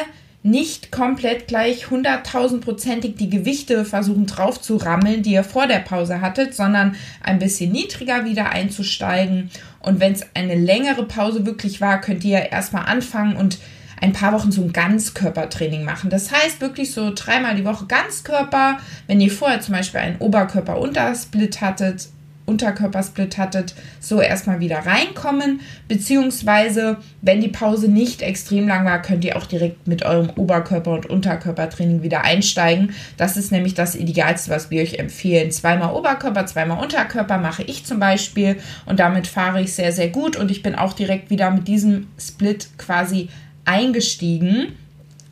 nicht 0.50 0.92
komplett 0.92 1.48
gleich 1.48 1.86
100.000-prozentig 1.86 3.16
die 3.16 3.30
Gewichte 3.30 3.86
versuchen 3.86 4.26
drauf 4.26 4.62
zu 4.62 4.78
rammeln, 4.78 5.24
die 5.24 5.34
ihr 5.34 5.44
vor 5.44 5.68
der 5.68 5.80
Pause 5.80 6.22
hattet, 6.22 6.56
sondern 6.56 6.96
ein 7.24 7.40
bisschen 7.40 7.72
niedriger 7.72 8.26
wieder 8.26 8.50
einzusteigen. 8.50 9.50
Und 9.80 10.00
wenn 10.00 10.14
es 10.14 10.26
eine 10.34 10.56
längere 10.56 11.04
Pause 11.04 11.46
wirklich 11.46 11.82
war, 11.82 12.02
könnt 12.02 12.24
ihr 12.24 12.52
erstmal 12.52 12.86
anfangen 12.86 13.36
und 13.36 13.60
ein 14.00 14.14
paar 14.14 14.34
Wochen 14.34 14.52
so 14.52 14.62
ein 14.62 14.74
Ganzkörpertraining 14.74 15.84
machen. 15.84 16.10
Das 16.10 16.32
heißt 16.32 16.62
wirklich 16.62 16.94
so 16.94 17.12
dreimal 17.14 17.56
die 17.56 17.66
Woche 17.66 17.86
Ganzkörper. 17.88 18.78
Wenn 19.08 19.20
ihr 19.20 19.32
vorher 19.32 19.62
zum 19.62 19.74
Beispiel 19.74 20.00
einen 20.00 20.18
Oberkörper-Untersplit 20.20 21.62
hattet, 21.62 22.10
Unterkörpersplit 22.48 23.38
hattet, 23.38 23.76
so 24.00 24.22
erstmal 24.22 24.60
wieder 24.60 24.80
reinkommen. 24.80 25.60
Beziehungsweise, 25.88 26.98
wenn 27.22 27.42
die 27.42 27.50
Pause 27.50 27.90
nicht 27.90 28.22
extrem 28.22 28.68
lang 28.68 28.86
war, 28.86 29.02
könnt 29.02 29.26
ihr 29.26 29.38
auch 29.38 29.46
direkt 29.46 29.86
mit 29.88 30.04
eurem 30.04 30.30
Oberkörper- 30.32 30.94
und 30.94 31.06
Unterkörpertraining 31.06 32.02
wieder 32.02 32.24
einsteigen. 32.24 32.94
Das 33.18 33.38
ist 33.38 33.52
nämlich 33.52 33.74
das 33.74 33.96
Idealste, 33.96 34.50
was 34.50 34.72
wir 34.72 34.82
euch 34.82 34.98
empfehlen. 34.98 35.52
Zweimal 35.52 35.94
Oberkörper, 35.94 36.46
zweimal 36.46 36.82
Unterkörper 36.82 37.38
mache 37.38 37.64
ich 37.64 37.86
zum 37.86 38.00
Beispiel 38.00 38.56
und 38.86 39.00
damit 39.00 39.28
fahre 39.28 39.62
ich 39.62 39.74
sehr, 39.74 39.92
sehr 39.92 40.08
gut 40.08 40.38
und 40.38 40.50
ich 40.50 40.64
bin 40.64 40.76
auch 40.76 40.94
direkt 40.94 41.30
wieder 41.30 41.52
mit 41.52 41.68
diesem 41.68 42.08
Split 42.18 42.70
quasi 42.78 43.28
eingestiegen 43.66 44.74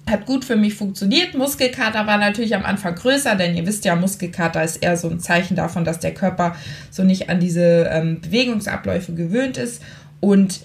hat 0.10 0.26
gut 0.26 0.46
für 0.46 0.56
mich 0.56 0.76
funktioniert. 0.76 1.34
Muskelkater 1.34 2.06
war 2.06 2.18
natürlich 2.18 2.56
am 2.56 2.64
Anfang 2.64 2.96
größer, 2.96 3.36
denn 3.36 3.56
ihr 3.56 3.66
wisst 3.66 3.86
ja, 3.86 3.96
Muskelkater 3.96 4.64
ist 4.64 4.78
eher 4.78 4.98
so 4.98 5.10
ein 5.10 5.20
Zeichen 5.20 5.56
davon, 5.56 5.84
dass 5.84 6.00
der 6.00 6.14
Körper 6.14 6.56
so 6.92 7.04
nicht 7.04 7.30
an 7.30 7.40
diese 7.40 7.90
ähm, 7.92 8.22
Bewegungsabläufe 8.22 9.14
gewöhnt 9.14 9.58
ist. 9.58 9.82
Und 10.20 10.62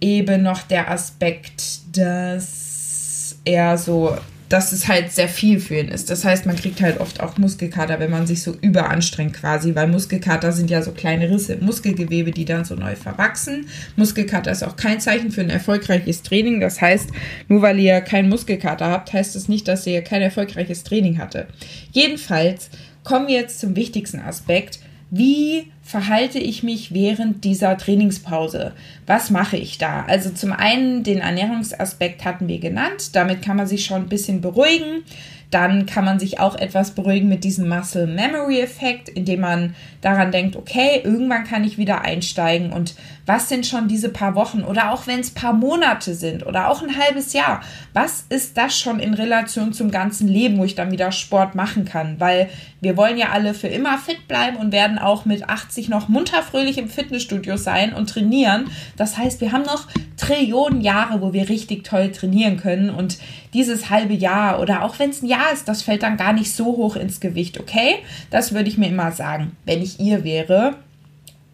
eben 0.00 0.42
noch 0.42 0.62
der 0.62 0.90
Aspekt, 0.90 1.96
dass 1.96 3.36
er 3.44 3.78
so 3.78 4.16
dass 4.54 4.70
es 4.70 4.86
halt 4.86 5.10
sehr 5.10 5.28
viel 5.28 5.58
für 5.58 5.74
ihn 5.74 5.88
ist. 5.88 6.10
Das 6.10 6.24
heißt, 6.24 6.46
man 6.46 6.54
kriegt 6.54 6.80
halt 6.80 7.00
oft 7.00 7.20
auch 7.20 7.38
Muskelkater, 7.38 7.98
wenn 7.98 8.12
man 8.12 8.28
sich 8.28 8.40
so 8.40 8.54
überanstrengt 8.60 9.34
quasi, 9.34 9.74
weil 9.74 9.88
Muskelkater 9.88 10.52
sind 10.52 10.70
ja 10.70 10.80
so 10.80 10.92
kleine 10.92 11.28
Risse 11.28 11.54
im 11.54 11.66
Muskelgewebe, 11.66 12.30
die 12.30 12.44
dann 12.44 12.64
so 12.64 12.76
neu 12.76 12.94
verwachsen. 12.94 13.66
Muskelkater 13.96 14.52
ist 14.52 14.62
auch 14.62 14.76
kein 14.76 15.00
Zeichen 15.00 15.32
für 15.32 15.40
ein 15.40 15.50
erfolgreiches 15.50 16.22
Training. 16.22 16.60
Das 16.60 16.80
heißt, 16.80 17.10
nur 17.48 17.62
weil 17.62 17.80
ihr 17.80 18.00
keinen 18.00 18.28
Muskelkater 18.28 18.86
habt, 18.86 19.12
heißt 19.12 19.34
es 19.34 19.42
das 19.42 19.48
nicht, 19.48 19.66
dass 19.66 19.88
ihr 19.88 20.02
kein 20.02 20.22
erfolgreiches 20.22 20.84
Training 20.84 21.18
hatte. 21.18 21.48
Jedenfalls 21.90 22.70
kommen 23.02 23.26
wir 23.26 23.34
jetzt 23.34 23.58
zum 23.58 23.74
wichtigsten 23.74 24.20
Aspekt. 24.20 24.78
Wie 25.10 25.72
verhalte 25.84 26.38
ich 26.38 26.62
mich 26.62 26.94
während 26.94 27.44
dieser 27.44 27.76
Trainingspause? 27.76 28.72
Was 29.06 29.30
mache 29.30 29.58
ich 29.58 29.78
da? 29.78 30.04
Also 30.08 30.30
zum 30.30 30.52
einen 30.52 31.04
den 31.04 31.18
Ernährungsaspekt 31.18 32.24
hatten 32.24 32.48
wir 32.48 32.58
genannt. 32.58 33.14
Damit 33.14 33.42
kann 33.42 33.56
man 33.56 33.66
sich 33.66 33.84
schon 33.84 34.02
ein 34.02 34.08
bisschen 34.08 34.40
beruhigen. 34.40 35.04
Dann 35.50 35.86
kann 35.86 36.04
man 36.04 36.18
sich 36.18 36.40
auch 36.40 36.56
etwas 36.56 36.92
beruhigen 36.92 37.28
mit 37.28 37.44
diesem 37.44 37.68
Muscle 37.68 38.08
Memory 38.08 38.60
Effekt, 38.60 39.08
indem 39.08 39.40
man 39.40 39.76
daran 40.00 40.32
denkt, 40.32 40.56
okay, 40.56 41.00
irgendwann 41.04 41.44
kann 41.44 41.62
ich 41.62 41.78
wieder 41.78 42.00
einsteigen 42.00 42.72
und 42.72 42.94
was 43.26 43.48
sind 43.48 43.66
schon 43.66 43.88
diese 43.88 44.10
paar 44.10 44.34
Wochen 44.34 44.62
oder 44.62 44.90
auch 44.90 45.06
wenn 45.06 45.20
es 45.20 45.30
paar 45.30 45.52
Monate 45.52 46.14
sind 46.14 46.44
oder 46.44 46.68
auch 46.68 46.82
ein 46.82 46.98
halbes 46.98 47.32
Jahr, 47.32 47.62
was 47.92 48.26
ist 48.28 48.56
das 48.58 48.78
schon 48.78 49.00
in 49.00 49.14
Relation 49.14 49.72
zum 49.72 49.90
ganzen 49.90 50.28
Leben, 50.28 50.58
wo 50.58 50.64
ich 50.64 50.74
dann 50.74 50.90
wieder 50.90 51.10
Sport 51.12 51.54
machen 51.54 51.84
kann, 51.84 52.20
weil 52.20 52.50
wir 52.80 52.96
wollen 52.96 53.16
ja 53.16 53.30
alle 53.30 53.54
für 53.54 53.68
immer 53.68 53.96
fit 53.96 54.28
bleiben 54.28 54.58
und 54.58 54.72
werden 54.72 54.98
auch 54.98 55.24
mit 55.24 55.48
80 55.48 55.73
noch 55.88 56.08
munter 56.08 56.42
fröhlich 56.42 56.78
im 56.78 56.88
Fitnessstudio 56.88 57.56
sein 57.56 57.92
und 57.92 58.08
trainieren. 58.08 58.70
Das 58.96 59.18
heißt, 59.18 59.40
wir 59.40 59.52
haben 59.52 59.64
noch 59.64 59.88
Trillionen 60.16 60.80
Jahre, 60.80 61.20
wo 61.20 61.32
wir 61.32 61.48
richtig 61.48 61.84
toll 61.84 62.12
trainieren 62.12 62.56
können 62.56 62.90
und 62.90 63.18
dieses 63.52 63.90
halbe 63.90 64.14
Jahr 64.14 64.60
oder 64.60 64.82
auch 64.82 64.98
wenn 64.98 65.10
es 65.10 65.22
ein 65.22 65.26
Jahr 65.26 65.52
ist, 65.52 65.68
das 65.68 65.82
fällt 65.82 66.02
dann 66.02 66.16
gar 66.16 66.32
nicht 66.32 66.52
so 66.52 66.64
hoch 66.64 66.96
ins 66.96 67.20
Gewicht, 67.20 67.58
okay? 67.60 67.96
Das 68.30 68.52
würde 68.52 68.68
ich 68.68 68.78
mir 68.78 68.88
immer 68.88 69.12
sagen, 69.12 69.56
wenn 69.64 69.82
ich 69.82 70.00
ihr 70.00 70.24
wäre. 70.24 70.76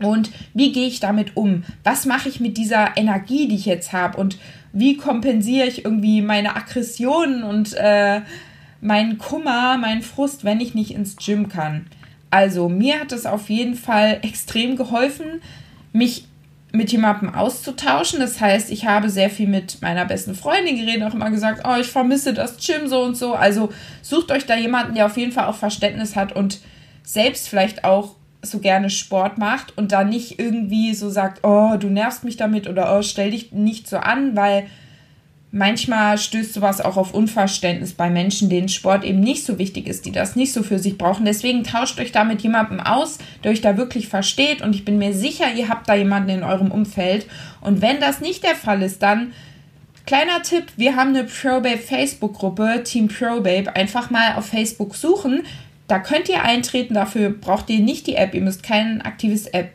Und 0.03 0.31
wie 0.55 0.73
gehe 0.73 0.89
ich 0.89 1.01
damit 1.01 1.37
um? 1.37 1.65
Was 1.85 2.07
mache 2.07 2.29
ich 2.29 2.41
mit 2.41 2.57
dieser 2.57 2.97
Energie, 2.97 3.49
die 3.49 3.57
ich 3.57 3.67
jetzt 3.67 3.93
habe? 3.93 4.19
Und 4.19 4.39
wie 4.73 4.97
kompensiere 4.97 5.67
ich 5.67 5.85
irgendwie 5.85 6.23
meine 6.23 6.57
Aggressionen 6.57 7.43
und 7.43 7.75
äh, 7.75 8.23
meinen 8.81 9.19
Kummer, 9.19 9.77
meinen 9.77 10.03
Frust, 10.03 10.45
wenn 10.45 10.61
ich 10.61 10.75
nicht 10.75 10.95
ins 10.95 11.17
Gym 11.17 11.49
kann? 11.49 11.87
Also 12.31 12.69
mir 12.69 13.01
hat 13.01 13.13
es 13.13 13.27
auf 13.27 13.51
jeden 13.51 13.75
Fall 13.75 14.21
extrem 14.23 14.77
geholfen, 14.77 15.43
mich 15.93 16.27
mit 16.73 16.93
jemandem 16.93 17.35
auszutauschen. 17.35 18.21
Das 18.21 18.41
heißt, 18.41 18.71
ich 18.71 18.87
habe 18.87 19.11
sehr 19.11 19.31
viel 19.31 19.49
mit 19.49 19.83
meiner 19.83 20.05
besten 20.05 20.35
Freundin 20.35 20.77
geredet, 20.77 21.03
auch 21.03 21.15
immer 21.15 21.31
gesagt, 21.31 21.63
oh, 21.67 21.77
ich 21.81 21.89
vermisse 21.89 22.33
das 22.33 22.65
Gym 22.65 22.87
so 22.87 23.03
und 23.03 23.17
so. 23.17 23.35
Also 23.35 23.71
sucht 24.03 24.31
euch 24.31 24.47
da 24.47 24.57
jemanden, 24.57 24.95
der 24.95 25.07
auf 25.07 25.17
jeden 25.17 25.33
Fall 25.33 25.47
auch 25.47 25.57
Verständnis 25.57 26.15
hat 26.15 26.35
und 26.35 26.61
selbst 27.03 27.49
vielleicht 27.49 27.85
auch 27.85 28.15
so 28.43 28.59
gerne 28.59 28.89
Sport 28.89 29.37
macht 29.37 29.77
und 29.77 29.93
da 29.93 30.05
nicht 30.05 30.39
irgendwie 30.39 30.95
so 30.95 31.11
sagt, 31.11 31.45
oh, 31.45 31.77
du 31.79 31.89
nervst 31.89 32.25
mich 32.25 32.37
damit 32.37 32.69
oder 32.69 32.97
oh, 32.97 33.03
stell 33.03 33.33
dich 33.33 33.53
nicht 33.53 33.89
so 33.89 33.99
an, 33.99 34.37
weil 34.37 34.67
manchmal 35.53 36.19
stößt 36.19 36.55
sowas 36.55 36.81
auch 36.81 36.97
auf 36.97 37.15
Unverständnis 37.15 37.93
bei 37.93 38.11
Menschen, 38.11 38.49
denen 38.49 38.69
Sport 38.69 39.05
eben 39.05 39.21
nicht 39.21 39.45
so 39.45 39.59
wichtig 39.59 39.87
ist, 39.87 40.07
die 40.07 40.13
das 40.13 40.37
nicht 40.37 40.53
so 40.53 40.63
für 40.63 40.79
sich 40.79 40.97
brauchen. 40.97 41.25
Deswegen 41.25 41.65
tauscht 41.65 41.99
euch 41.99 42.13
da 42.13 42.25
mit 42.25 42.43
jemandem 42.43 42.81
aus, 42.81 43.19
der 43.43 43.51
euch 43.51 43.61
da 43.61 43.77
wirklich 43.77 44.09
versteht 44.09 44.63
und 44.63 44.75
ich 44.75 44.85
bin 44.85 44.99
mir 44.99 45.13
sicher, 45.13 45.53
ihr 45.55 45.69
habt 45.69 45.89
da 45.89 45.95
jemanden 45.95 46.31
in 46.31 46.43
eurem 46.45 46.71
Umfeld 46.71 47.27
und 47.61 47.83
wenn 47.83 48.01
das 48.01 48.21
nicht 48.21 48.45
der 48.45 48.55
Fall 48.55 48.83
ist, 48.83 49.03
dann 49.03 49.33
Kleiner 50.07 50.43
Tipp, 50.43 50.65
wir 50.77 50.97
haben 50.97 51.11
eine 51.11 51.23
ProBabe 51.23 51.79
Facebook-Gruppe, 51.79 52.83
Team 52.83 53.07
ProBabe. 53.07 53.77
Einfach 53.77 54.11
mal 54.11 54.35
auf 54.35 54.47
Facebook 54.47 54.97
suchen. 54.97 55.43
Da 55.87 56.01
könnt 56.01 56.29
ihr 56.29 56.43
eintreten, 56.43 56.95
dafür 56.95 57.31
braucht 57.31 57.71
ihr 57.71 57.79
nicht 57.79 58.09
die 58.09 58.17
App, 58.17 58.35
ihr 58.35 58.41
müsst 58.41 58.63
kein 58.65 59.03
aktives 59.03 59.47
App 59.47 59.71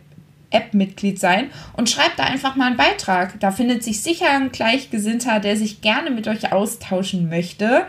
App-Mitglied 0.56 1.20
sein 1.20 1.50
und 1.74 1.90
schreibt 1.90 2.20
da 2.20 2.24
einfach 2.24 2.56
mal 2.56 2.68
einen 2.68 2.78
Beitrag. 2.78 3.40
Da 3.40 3.52
findet 3.52 3.84
sich 3.84 4.02
sicher 4.02 4.30
ein 4.32 4.52
Gleichgesinnter, 4.52 5.40
der 5.40 5.58
sich 5.58 5.82
gerne 5.82 6.12
mit 6.12 6.28
euch 6.28 6.52
austauschen 6.52 7.30
möchte. 7.30 7.86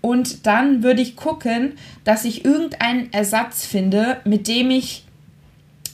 Und 0.00 0.46
dann 0.46 0.82
würde 0.82 1.02
ich 1.02 1.16
gucken, 1.16 1.72
dass 2.04 2.24
ich 2.24 2.44
irgendeinen 2.44 3.12
Ersatz 3.12 3.66
finde, 3.66 4.20
mit 4.24 4.48
dem 4.48 4.70
ich 4.70 5.04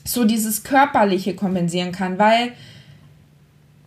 so 0.05 0.25
dieses 0.25 0.63
Körperliche 0.63 1.35
kompensieren 1.35 1.93
kann, 1.93 2.19
weil 2.19 2.53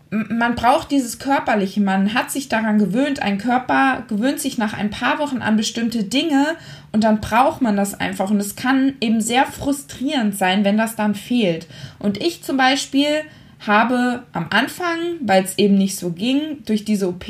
man 0.09 0.55
braucht 0.55 0.91
dieses 0.91 1.19
Körperliche, 1.19 1.81
man 1.81 2.13
hat 2.13 2.31
sich 2.31 2.47
daran 2.47 2.79
gewöhnt, 2.79 3.21
ein 3.21 3.37
Körper 3.37 4.03
gewöhnt 4.07 4.39
sich 4.39 4.57
nach 4.57 4.73
ein 4.73 4.89
paar 4.89 5.19
Wochen 5.19 5.41
an 5.41 5.57
bestimmte 5.57 6.03
Dinge 6.03 6.55
und 6.91 7.03
dann 7.03 7.19
braucht 7.19 7.61
man 7.61 7.75
das 7.75 7.93
einfach 7.93 8.29
und 8.29 8.39
es 8.39 8.55
kann 8.55 8.93
eben 9.01 9.21
sehr 9.21 9.45
frustrierend 9.45 10.37
sein, 10.37 10.63
wenn 10.63 10.77
das 10.77 10.95
dann 10.95 11.15
fehlt. 11.15 11.67
Und 11.99 12.21
ich 12.21 12.43
zum 12.43 12.57
Beispiel 12.57 13.23
habe 13.65 14.23
am 14.33 14.47
Anfang, 14.49 14.97
weil 15.21 15.43
es 15.43 15.57
eben 15.57 15.77
nicht 15.77 15.97
so 15.97 16.11
ging, 16.11 16.63
durch 16.65 16.85
diese 16.85 17.09
OP 17.09 17.25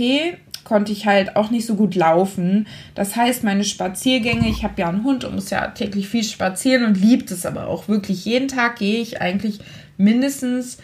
konnte 0.63 0.91
ich 0.91 1.05
halt 1.05 1.37
auch 1.37 1.49
nicht 1.49 1.65
so 1.65 1.75
gut 1.75 1.95
laufen. 1.95 2.67
Das 2.93 3.15
heißt, 3.15 3.45
meine 3.45 3.63
Spaziergänge, 3.63 4.49
ich 4.49 4.63
habe 4.63 4.81
ja 4.81 4.89
einen 4.89 5.05
Hund 5.05 5.23
und 5.23 5.35
muss 5.35 5.49
ja 5.49 5.65
täglich 5.67 6.09
viel 6.09 6.25
spazieren 6.25 6.83
und 6.83 6.99
liebt 6.99 7.31
es 7.31 7.45
aber 7.45 7.67
auch 7.67 7.87
wirklich. 7.87 8.25
Jeden 8.25 8.49
Tag 8.49 8.77
gehe 8.77 9.01
ich 9.01 9.21
eigentlich 9.21 9.59
mindestens 9.95 10.77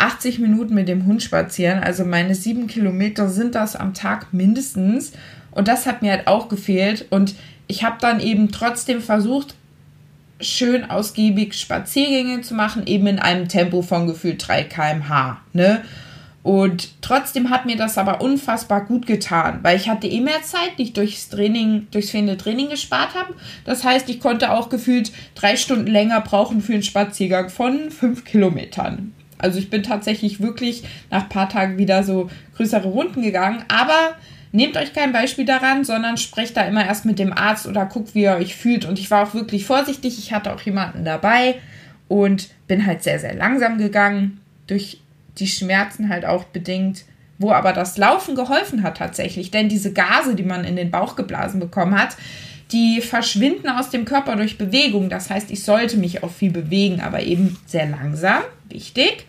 80 0.00 0.38
Minuten 0.38 0.74
mit 0.74 0.88
dem 0.88 1.06
Hund 1.06 1.22
spazieren. 1.22 1.80
Also 1.80 2.04
meine 2.04 2.34
sieben 2.34 2.66
Kilometer 2.66 3.28
sind 3.28 3.54
das 3.54 3.76
am 3.76 3.94
Tag 3.94 4.32
mindestens. 4.32 5.12
Und 5.50 5.68
das 5.68 5.86
hat 5.86 6.02
mir 6.02 6.12
halt 6.12 6.26
auch 6.26 6.48
gefehlt. 6.48 7.06
Und 7.10 7.34
ich 7.66 7.84
habe 7.84 7.96
dann 8.00 8.20
eben 8.20 8.50
trotzdem 8.50 9.00
versucht, 9.00 9.54
schön 10.40 10.88
ausgiebig 10.90 11.54
Spaziergänge 11.54 12.40
zu 12.40 12.54
machen, 12.54 12.86
eben 12.86 13.06
in 13.06 13.18
einem 13.18 13.48
Tempo 13.48 13.82
von 13.82 14.06
gefühlt 14.06 14.46
3 14.46 14.64
km/h. 14.64 15.40
Ne? 15.52 15.82
Und 16.42 17.02
trotzdem 17.02 17.50
hat 17.50 17.66
mir 17.66 17.76
das 17.76 17.98
aber 17.98 18.22
unfassbar 18.22 18.86
gut 18.86 19.06
getan, 19.06 19.58
weil 19.62 19.76
ich 19.76 19.90
hatte 19.90 20.06
eh 20.06 20.20
mehr 20.20 20.42
Zeit, 20.42 20.78
die 20.78 20.84
ich 20.84 20.92
durchs 20.94 21.28
Training, 21.28 21.88
durchs 21.90 22.10
fehlende 22.10 22.38
Training 22.38 22.70
gespart 22.70 23.14
habe. 23.14 23.34
Das 23.66 23.84
heißt, 23.84 24.08
ich 24.08 24.20
konnte 24.20 24.50
auch 24.50 24.70
gefühlt 24.70 25.12
drei 25.34 25.56
Stunden 25.56 25.86
länger 25.86 26.22
brauchen 26.22 26.62
für 26.62 26.72
einen 26.72 26.82
Spaziergang 26.82 27.50
von 27.50 27.90
fünf 27.90 28.24
Kilometern. 28.24 29.12
Also 29.42 29.58
ich 29.58 29.70
bin 29.70 29.82
tatsächlich 29.82 30.40
wirklich 30.40 30.84
nach 31.10 31.24
ein 31.24 31.28
paar 31.28 31.48
Tagen 31.48 31.78
wieder 31.78 32.02
so 32.02 32.30
größere 32.56 32.88
Runden 32.88 33.22
gegangen. 33.22 33.64
Aber 33.68 34.16
nehmt 34.52 34.76
euch 34.76 34.92
kein 34.92 35.12
Beispiel 35.12 35.44
daran, 35.44 35.84
sondern 35.84 36.16
sprecht 36.16 36.56
da 36.56 36.62
immer 36.62 36.84
erst 36.84 37.04
mit 37.04 37.18
dem 37.18 37.32
Arzt 37.32 37.66
oder 37.66 37.86
guckt, 37.86 38.14
wie 38.14 38.22
ihr 38.22 38.36
euch 38.36 38.56
fühlt. 38.56 38.84
Und 38.84 38.98
ich 38.98 39.10
war 39.10 39.26
auch 39.26 39.34
wirklich 39.34 39.64
vorsichtig. 39.64 40.18
Ich 40.18 40.32
hatte 40.32 40.52
auch 40.52 40.60
jemanden 40.60 41.04
dabei 41.04 41.56
und 42.08 42.48
bin 42.66 42.86
halt 42.86 43.02
sehr, 43.02 43.18
sehr 43.18 43.34
langsam 43.34 43.78
gegangen. 43.78 44.40
Durch 44.66 45.00
die 45.38 45.46
Schmerzen 45.46 46.08
halt 46.08 46.24
auch 46.24 46.44
bedingt, 46.44 47.04
wo 47.38 47.52
aber 47.52 47.72
das 47.72 47.96
Laufen 47.96 48.34
geholfen 48.34 48.82
hat 48.82 48.98
tatsächlich. 48.98 49.50
Denn 49.50 49.68
diese 49.68 49.92
Gase, 49.92 50.34
die 50.34 50.42
man 50.42 50.64
in 50.64 50.76
den 50.76 50.90
Bauch 50.90 51.16
geblasen 51.16 51.60
bekommen 51.60 51.98
hat, 51.98 52.16
die 52.72 53.00
verschwinden 53.00 53.68
aus 53.68 53.90
dem 53.90 54.04
Körper 54.04 54.36
durch 54.36 54.58
Bewegung. 54.58 55.08
Das 55.08 55.30
heißt, 55.30 55.50
ich 55.50 55.62
sollte 55.64 55.96
mich 55.96 56.22
auch 56.22 56.30
viel 56.30 56.50
bewegen, 56.50 57.00
aber 57.00 57.22
eben 57.22 57.56
sehr 57.66 57.86
langsam, 57.86 58.42
wichtig. 58.68 59.26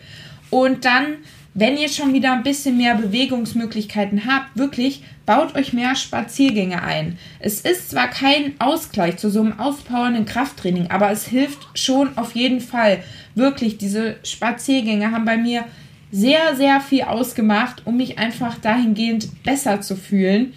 Und 0.50 0.86
dann, 0.86 1.18
wenn 1.54 1.78
ihr 1.78 1.90
schon 1.90 2.14
wieder 2.14 2.34
ein 2.34 2.44
bisschen 2.44 2.78
mehr 2.78 2.96
Bewegungsmöglichkeiten 2.96 4.26
habt, 4.26 4.58
wirklich 4.58 5.04
baut 5.26 5.56
euch 5.56 5.74
mehr 5.74 5.96
Spaziergänge 5.96 6.84
ein. 6.84 7.18
Es 7.40 7.62
ist 7.62 7.92
zwar 7.92 8.10
kein 8.10 8.54
Ausgleich 8.60 9.18
zu 9.18 9.30
so 9.30 9.42
einem 9.42 9.60
auspowernden 9.60 10.26
Krafttraining, 10.26 10.88
aber 10.88 11.12
es 11.12 11.26
hilft 11.26 11.68
schon 11.74 12.18
auf 12.18 12.36
jeden 12.36 12.62
Fall. 12.62 13.04
Wirklich, 13.36 13.78
diese 13.78 14.18
Spaziergänge 14.24 15.12
haben 15.12 15.26
bei 15.26 15.38
mir 15.38 15.66
sehr, 16.12 16.56
sehr 16.58 16.82
viel 16.82 17.04
ausgemacht, 17.04 17.84
um 17.86 17.98
mich 17.98 18.18
einfach 18.20 18.58
dahingehend 18.58 19.44
besser 19.44 19.80
zu 19.82 19.96
fühlen 19.96 20.54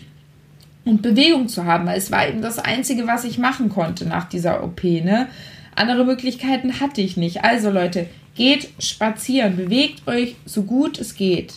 und 0.85 1.03
Bewegung 1.03 1.49
zu 1.49 1.65
haben, 1.65 1.87
weil 1.87 1.99
es 1.99 2.11
war 2.11 2.29
eben 2.29 2.43
das 2.43 2.59
Einzige, 2.59 3.07
was 3.07 3.25
ich 3.25 3.39
machen 3.39 3.69
konnte 3.69 4.07
nach 4.07 4.29
dieser 4.29 4.63
OP. 4.63 4.85
Ne? 4.85 5.29
Andere 5.75 6.05
Möglichkeiten 6.05 6.81
hatte 6.81 7.01
ich 7.01 7.17
nicht. 7.17 7.45
Also 7.45 7.71
Leute, 7.71 8.07
geht 8.35 8.69
spazieren, 8.79 9.57
bewegt 9.57 10.07
euch 10.07 10.37
so 10.45 10.63
gut 10.63 10.99
es 10.99 11.15
geht. 11.15 11.55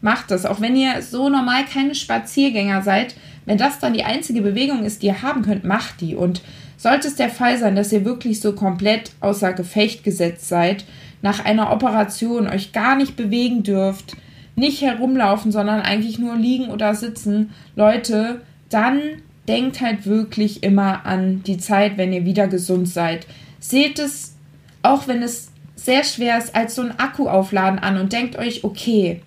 Macht 0.00 0.30
das, 0.30 0.46
auch 0.46 0.60
wenn 0.60 0.74
ihr 0.74 1.02
so 1.02 1.28
normal 1.28 1.64
keine 1.64 1.94
Spaziergänger 1.94 2.82
seid. 2.82 3.14
Wenn 3.44 3.58
das 3.58 3.78
dann 3.78 3.92
die 3.92 4.04
einzige 4.04 4.40
Bewegung 4.40 4.84
ist, 4.84 5.02
die 5.02 5.06
ihr 5.06 5.22
haben 5.22 5.42
könnt, 5.42 5.64
macht 5.64 6.00
die. 6.00 6.16
Und 6.16 6.42
sollte 6.76 7.08
es 7.08 7.14
der 7.14 7.28
Fall 7.28 7.58
sein, 7.58 7.76
dass 7.76 7.92
ihr 7.92 8.04
wirklich 8.04 8.40
so 8.40 8.52
komplett 8.52 9.12
außer 9.20 9.52
Gefecht 9.52 10.02
gesetzt 10.02 10.48
seid, 10.48 10.84
nach 11.20 11.44
einer 11.44 11.70
Operation 11.70 12.48
euch 12.48 12.72
gar 12.72 12.96
nicht 12.96 13.14
bewegen 13.14 13.62
dürft, 13.62 14.16
nicht 14.54 14.82
herumlaufen, 14.82 15.52
sondern 15.52 15.80
eigentlich 15.80 16.18
nur 16.18 16.36
liegen 16.36 16.68
oder 16.68 16.94
sitzen, 16.94 17.50
Leute, 17.74 18.42
dann 18.68 19.00
denkt 19.48 19.80
halt 19.80 20.06
wirklich 20.06 20.62
immer 20.62 21.04
an 21.06 21.42
die 21.44 21.58
Zeit, 21.58 21.96
wenn 21.96 22.12
ihr 22.12 22.24
wieder 22.24 22.48
gesund 22.48 22.88
seid. 22.88 23.26
Seht 23.58 23.98
es, 23.98 24.36
auch 24.82 25.08
wenn 25.08 25.22
es 25.22 25.50
sehr 25.74 26.04
schwer 26.04 26.38
ist, 26.38 26.54
als 26.54 26.74
so 26.74 26.82
ein 26.82 26.98
Akku 26.98 27.28
aufladen 27.28 27.78
an 27.78 27.98
und 27.98 28.12
denkt 28.12 28.36
euch, 28.36 28.62
okay, 28.62 29.20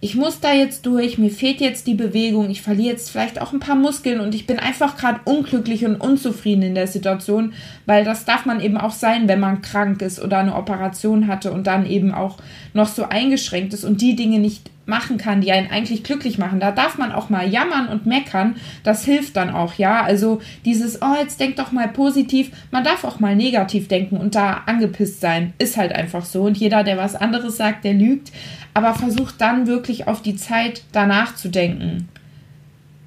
ich 0.00 0.14
muss 0.14 0.40
da 0.40 0.52
jetzt 0.52 0.84
durch, 0.84 1.16
mir 1.16 1.30
fehlt 1.30 1.60
jetzt 1.60 1.86
die 1.86 1.94
Bewegung, 1.94 2.50
ich 2.50 2.60
verliere 2.60 2.92
jetzt 2.92 3.10
vielleicht 3.10 3.40
auch 3.40 3.52
ein 3.52 3.60
paar 3.60 3.76
Muskeln 3.76 4.20
und 4.20 4.34
ich 4.34 4.46
bin 4.46 4.58
einfach 4.58 4.96
gerade 4.96 5.20
unglücklich 5.24 5.84
und 5.86 5.96
unzufrieden 5.96 6.62
in 6.62 6.74
der 6.74 6.86
Situation, 6.86 7.54
weil 7.86 8.04
das 8.04 8.24
darf 8.24 8.44
man 8.44 8.60
eben 8.60 8.76
auch 8.76 8.92
sein, 8.92 9.26
wenn 9.26 9.40
man 9.40 9.62
krank 9.62 10.02
ist 10.02 10.20
oder 10.20 10.38
eine 10.38 10.54
Operation 10.54 11.26
hatte 11.26 11.50
und 11.50 11.66
dann 11.66 11.86
eben 11.86 12.12
auch 12.12 12.38
noch 12.74 12.88
so 12.88 13.04
eingeschränkt 13.04 13.72
ist 13.72 13.84
und 13.84 14.00
die 14.02 14.16
Dinge 14.16 14.38
nicht 14.38 14.70
machen 14.86 15.18
kann, 15.18 15.40
die 15.40 15.52
einen 15.52 15.70
eigentlich 15.70 16.04
glücklich 16.04 16.38
machen. 16.38 16.60
Da 16.60 16.70
darf 16.70 16.96
man 16.96 17.12
auch 17.12 17.28
mal 17.28 17.48
jammern 17.48 17.88
und 17.88 18.06
meckern. 18.06 18.56
Das 18.84 19.04
hilft 19.04 19.36
dann 19.36 19.50
auch, 19.50 19.74
ja. 19.74 20.02
Also 20.02 20.40
dieses, 20.64 21.02
oh, 21.02 21.14
jetzt 21.20 21.40
denk 21.40 21.56
doch 21.56 21.72
mal 21.72 21.88
positiv. 21.88 22.52
Man 22.70 22.84
darf 22.84 23.04
auch 23.04 23.18
mal 23.18 23.36
negativ 23.36 23.88
denken 23.88 24.16
und 24.16 24.34
da 24.34 24.62
angepisst 24.66 25.20
sein. 25.20 25.52
Ist 25.58 25.76
halt 25.76 25.92
einfach 25.92 26.24
so. 26.24 26.42
Und 26.42 26.56
jeder, 26.56 26.84
der 26.84 26.96
was 26.96 27.16
anderes 27.16 27.56
sagt, 27.56 27.84
der 27.84 27.94
lügt. 27.94 28.32
Aber 28.74 28.94
versucht 28.94 29.40
dann 29.40 29.66
wirklich 29.66 30.06
auf 30.06 30.22
die 30.22 30.36
Zeit 30.36 30.82
danach 30.92 31.34
zu 31.34 31.48
denken. 31.48 32.08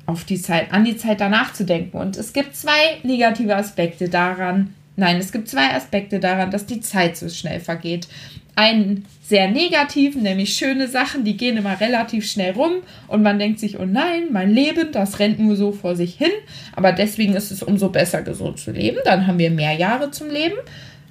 Auf 0.06 0.26
die 0.26 0.42
Zeit, 0.42 0.74
an 0.74 0.84
die 0.84 0.98
Zeit 0.98 1.22
danach 1.22 1.54
zu 1.54 1.64
denken. 1.64 1.98
Und 1.98 2.18
es 2.18 2.34
gibt 2.34 2.56
zwei 2.56 2.98
negative 3.04 3.56
Aspekte 3.56 4.10
daran. 4.10 4.74
Nein, 5.00 5.18
es 5.18 5.32
gibt 5.32 5.48
zwei 5.48 5.74
Aspekte 5.74 6.20
daran, 6.20 6.52
dass 6.52 6.66
die 6.66 6.82
Zeit 6.82 7.16
so 7.16 7.30
schnell 7.30 7.62
vergeht. 7.62 8.08
Einen 8.56 9.06
sehr 9.24 9.50
negativen, 9.50 10.24
nämlich 10.24 10.54
schöne 10.54 10.90
Sachen, 10.90 11.24
die 11.24 11.38
gehen 11.38 11.56
immer 11.56 11.80
relativ 11.80 12.30
schnell 12.30 12.52
rum 12.52 12.74
und 13.08 13.24
man 13.24 13.40
denkt 13.40 13.60
sich, 13.60 13.80
oh 13.80 13.86
nein, 13.86 14.28
mein 14.32 14.52
Leben, 14.52 14.92
das 14.92 15.20
rennt 15.20 15.40
nur 15.40 15.56
so 15.56 15.72
vor 15.72 15.96
sich 15.96 16.16
hin, 16.16 16.32
aber 16.76 16.92
deswegen 16.92 17.34
ist 17.36 17.52
es 17.52 17.64
umso 17.64 17.88
besser, 17.88 18.24
gesund 18.24 18.60
zu 18.60 18.72
leben, 18.72 18.98
dann 19.06 19.26
haben 19.26 19.40
wir 19.40 19.52
mehr 19.52 19.74
Jahre 19.74 20.12
zum 20.12 20.30
Leben. 20.30 20.58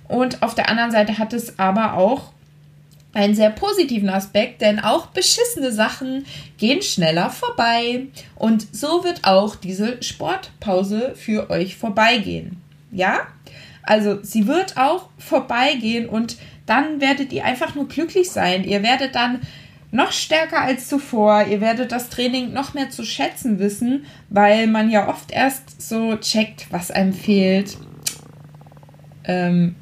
Und 0.08 0.42
auf 0.42 0.54
der 0.54 0.68
anderen 0.68 0.90
Seite 0.90 1.16
hat 1.18 1.32
es 1.32 1.58
aber 1.58 1.94
auch 1.94 2.32
einen 3.14 3.34
sehr 3.34 3.50
positiven 3.50 4.10
Aspekt, 4.10 4.60
denn 4.60 4.80
auch 4.80 5.06
beschissene 5.06 5.72
Sachen 5.72 6.26
gehen 6.58 6.82
schneller 6.82 7.30
vorbei. 7.30 8.06
Und 8.36 8.66
so 8.74 9.04
wird 9.04 9.24
auch 9.24 9.56
diese 9.56 10.02
Sportpause 10.02 11.14
für 11.16 11.48
euch 11.50 11.76
vorbeigehen. 11.76 12.60
Ja? 12.90 13.26
Also 13.88 14.18
sie 14.22 14.46
wird 14.46 14.76
auch 14.76 15.08
vorbeigehen 15.16 16.10
und 16.10 16.36
dann 16.66 17.00
werdet 17.00 17.32
ihr 17.32 17.46
einfach 17.46 17.74
nur 17.74 17.88
glücklich 17.88 18.30
sein. 18.30 18.64
Ihr 18.64 18.82
werdet 18.82 19.14
dann 19.14 19.40
noch 19.90 20.12
stärker 20.12 20.60
als 20.60 20.88
zuvor. 20.88 21.46
Ihr 21.46 21.62
werdet 21.62 21.90
das 21.90 22.10
Training 22.10 22.52
noch 22.52 22.74
mehr 22.74 22.90
zu 22.90 23.02
schätzen 23.02 23.58
wissen, 23.58 24.04
weil 24.28 24.66
man 24.66 24.90
ja 24.90 25.08
oft 25.08 25.30
erst 25.30 25.80
so 25.80 26.16
checkt, 26.16 26.66
was 26.70 26.90
einem 26.90 27.14
fehlt, 27.14 27.78
ähm, 29.24 29.74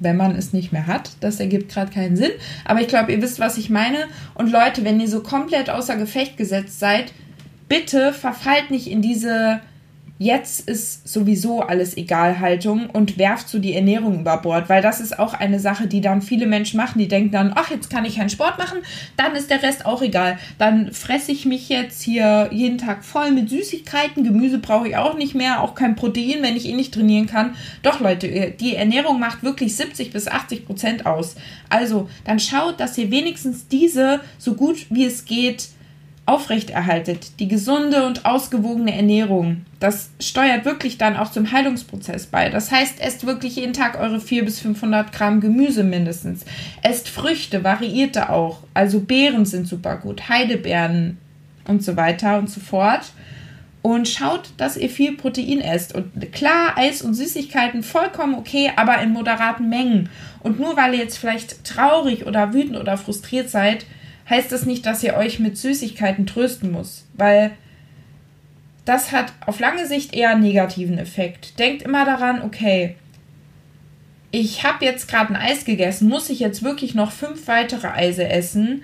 wenn 0.00 0.16
man 0.16 0.34
es 0.34 0.52
nicht 0.52 0.72
mehr 0.72 0.88
hat. 0.88 1.12
Das 1.20 1.38
ergibt 1.38 1.72
gerade 1.72 1.92
keinen 1.92 2.16
Sinn. 2.16 2.32
Aber 2.64 2.80
ich 2.80 2.88
glaube, 2.88 3.12
ihr 3.12 3.22
wisst, 3.22 3.38
was 3.38 3.58
ich 3.58 3.70
meine. 3.70 4.06
Und 4.34 4.50
Leute, 4.50 4.82
wenn 4.84 4.98
ihr 4.98 5.08
so 5.08 5.22
komplett 5.22 5.70
außer 5.70 5.94
Gefecht 5.94 6.36
gesetzt 6.36 6.80
seid, 6.80 7.12
bitte 7.68 8.12
verfallt 8.12 8.72
nicht 8.72 8.90
in 8.90 9.02
diese 9.02 9.60
jetzt 10.18 10.68
ist 10.68 11.06
sowieso 11.06 11.60
alles 11.60 11.96
egal 11.96 12.40
Haltung 12.40 12.88
und 12.88 13.18
werft 13.18 13.48
so 13.48 13.58
die 13.58 13.74
Ernährung 13.74 14.20
über 14.20 14.38
Bord, 14.38 14.68
weil 14.68 14.80
das 14.80 15.00
ist 15.00 15.18
auch 15.18 15.34
eine 15.34 15.60
Sache, 15.60 15.86
die 15.86 16.00
dann 16.00 16.22
viele 16.22 16.46
Menschen 16.46 16.78
machen, 16.78 16.98
die 16.98 17.08
denken 17.08 17.32
dann, 17.32 17.52
ach, 17.54 17.70
jetzt 17.70 17.90
kann 17.90 18.04
ich 18.04 18.16
keinen 18.16 18.30
Sport 18.30 18.58
machen, 18.58 18.78
dann 19.16 19.34
ist 19.34 19.50
der 19.50 19.62
Rest 19.62 19.84
auch 19.84 20.00
egal. 20.00 20.38
Dann 20.58 20.92
fresse 20.92 21.32
ich 21.32 21.44
mich 21.44 21.68
jetzt 21.68 22.00
hier 22.02 22.48
jeden 22.50 22.78
Tag 22.78 23.04
voll 23.04 23.30
mit 23.30 23.50
Süßigkeiten, 23.50 24.24
Gemüse 24.24 24.58
brauche 24.58 24.88
ich 24.88 24.96
auch 24.96 25.16
nicht 25.16 25.34
mehr, 25.34 25.62
auch 25.62 25.74
kein 25.74 25.96
Protein, 25.96 26.42
wenn 26.42 26.56
ich 26.56 26.66
eh 26.66 26.74
nicht 26.74 26.94
trainieren 26.94 27.26
kann. 27.26 27.54
Doch 27.82 28.00
Leute, 28.00 28.54
die 28.58 28.74
Ernährung 28.74 29.20
macht 29.20 29.42
wirklich 29.42 29.76
70 29.76 30.12
bis 30.12 30.28
80 30.28 30.66
Prozent 30.66 31.06
aus. 31.06 31.36
Also, 31.68 32.08
dann 32.24 32.38
schaut, 32.38 32.80
dass 32.80 32.96
ihr 32.96 33.10
wenigstens 33.10 33.68
diese 33.68 34.20
so 34.38 34.54
gut 34.54 34.86
wie 34.90 35.04
es 35.04 35.24
geht 35.24 35.68
aufrechterhaltet, 36.26 37.38
die 37.38 37.46
gesunde 37.46 38.04
und 38.04 38.26
ausgewogene 38.26 38.94
Ernährung, 38.94 39.64
das 39.78 40.10
steuert 40.20 40.64
wirklich 40.64 40.98
dann 40.98 41.16
auch 41.16 41.30
zum 41.30 41.52
Heilungsprozess 41.52 42.26
bei. 42.26 42.50
Das 42.50 42.72
heißt, 42.72 43.00
esst 43.00 43.26
wirklich 43.26 43.56
jeden 43.56 43.72
Tag 43.72 43.98
eure 43.98 44.20
400 44.20 44.44
bis 44.44 44.60
500 44.60 45.12
Gramm 45.12 45.40
Gemüse 45.40 45.84
mindestens. 45.84 46.44
Esst 46.82 47.08
Früchte, 47.08 47.62
variierte 47.62 48.28
auch. 48.30 48.58
Also 48.74 49.00
Beeren 49.00 49.46
sind 49.46 49.68
super 49.68 49.96
gut, 49.96 50.28
Heidelbeeren 50.28 51.18
und 51.68 51.84
so 51.84 51.96
weiter 51.96 52.38
und 52.38 52.50
so 52.50 52.60
fort. 52.60 53.12
Und 53.82 54.08
schaut, 54.08 54.50
dass 54.56 54.76
ihr 54.76 54.90
viel 54.90 55.16
Protein 55.16 55.60
esst. 55.60 55.94
Und 55.94 56.32
klar, 56.32 56.76
Eis 56.76 57.02
und 57.02 57.14
Süßigkeiten 57.14 57.84
vollkommen 57.84 58.34
okay, 58.34 58.72
aber 58.74 59.00
in 59.00 59.12
moderaten 59.12 59.68
Mengen. 59.68 60.08
Und 60.42 60.58
nur 60.58 60.76
weil 60.76 60.94
ihr 60.94 61.00
jetzt 61.00 61.18
vielleicht 61.18 61.64
traurig 61.64 62.26
oder 62.26 62.52
wütend 62.52 62.76
oder 62.76 62.96
frustriert 62.96 63.48
seid, 63.48 63.86
heißt 64.28 64.50
das 64.50 64.66
nicht, 64.66 64.86
dass 64.86 65.02
ihr 65.02 65.14
euch 65.14 65.38
mit 65.38 65.56
Süßigkeiten 65.56 66.26
trösten 66.26 66.70
muss, 66.70 67.06
weil 67.14 67.52
das 68.84 69.12
hat 69.12 69.32
auf 69.44 69.58
lange 69.58 69.86
Sicht 69.86 70.14
eher 70.14 70.30
einen 70.30 70.42
negativen 70.42 70.98
Effekt. 70.98 71.58
Denkt 71.58 71.82
immer 71.82 72.04
daran, 72.04 72.42
okay, 72.42 72.96
ich 74.30 74.64
habe 74.64 74.84
jetzt 74.84 75.08
gerade 75.08 75.34
ein 75.34 75.40
Eis 75.40 75.64
gegessen, 75.64 76.08
muss 76.08 76.30
ich 76.30 76.40
jetzt 76.40 76.62
wirklich 76.62 76.94
noch 76.94 77.10
fünf 77.10 77.48
weitere 77.48 77.88
Eise 77.88 78.28
essen? 78.28 78.82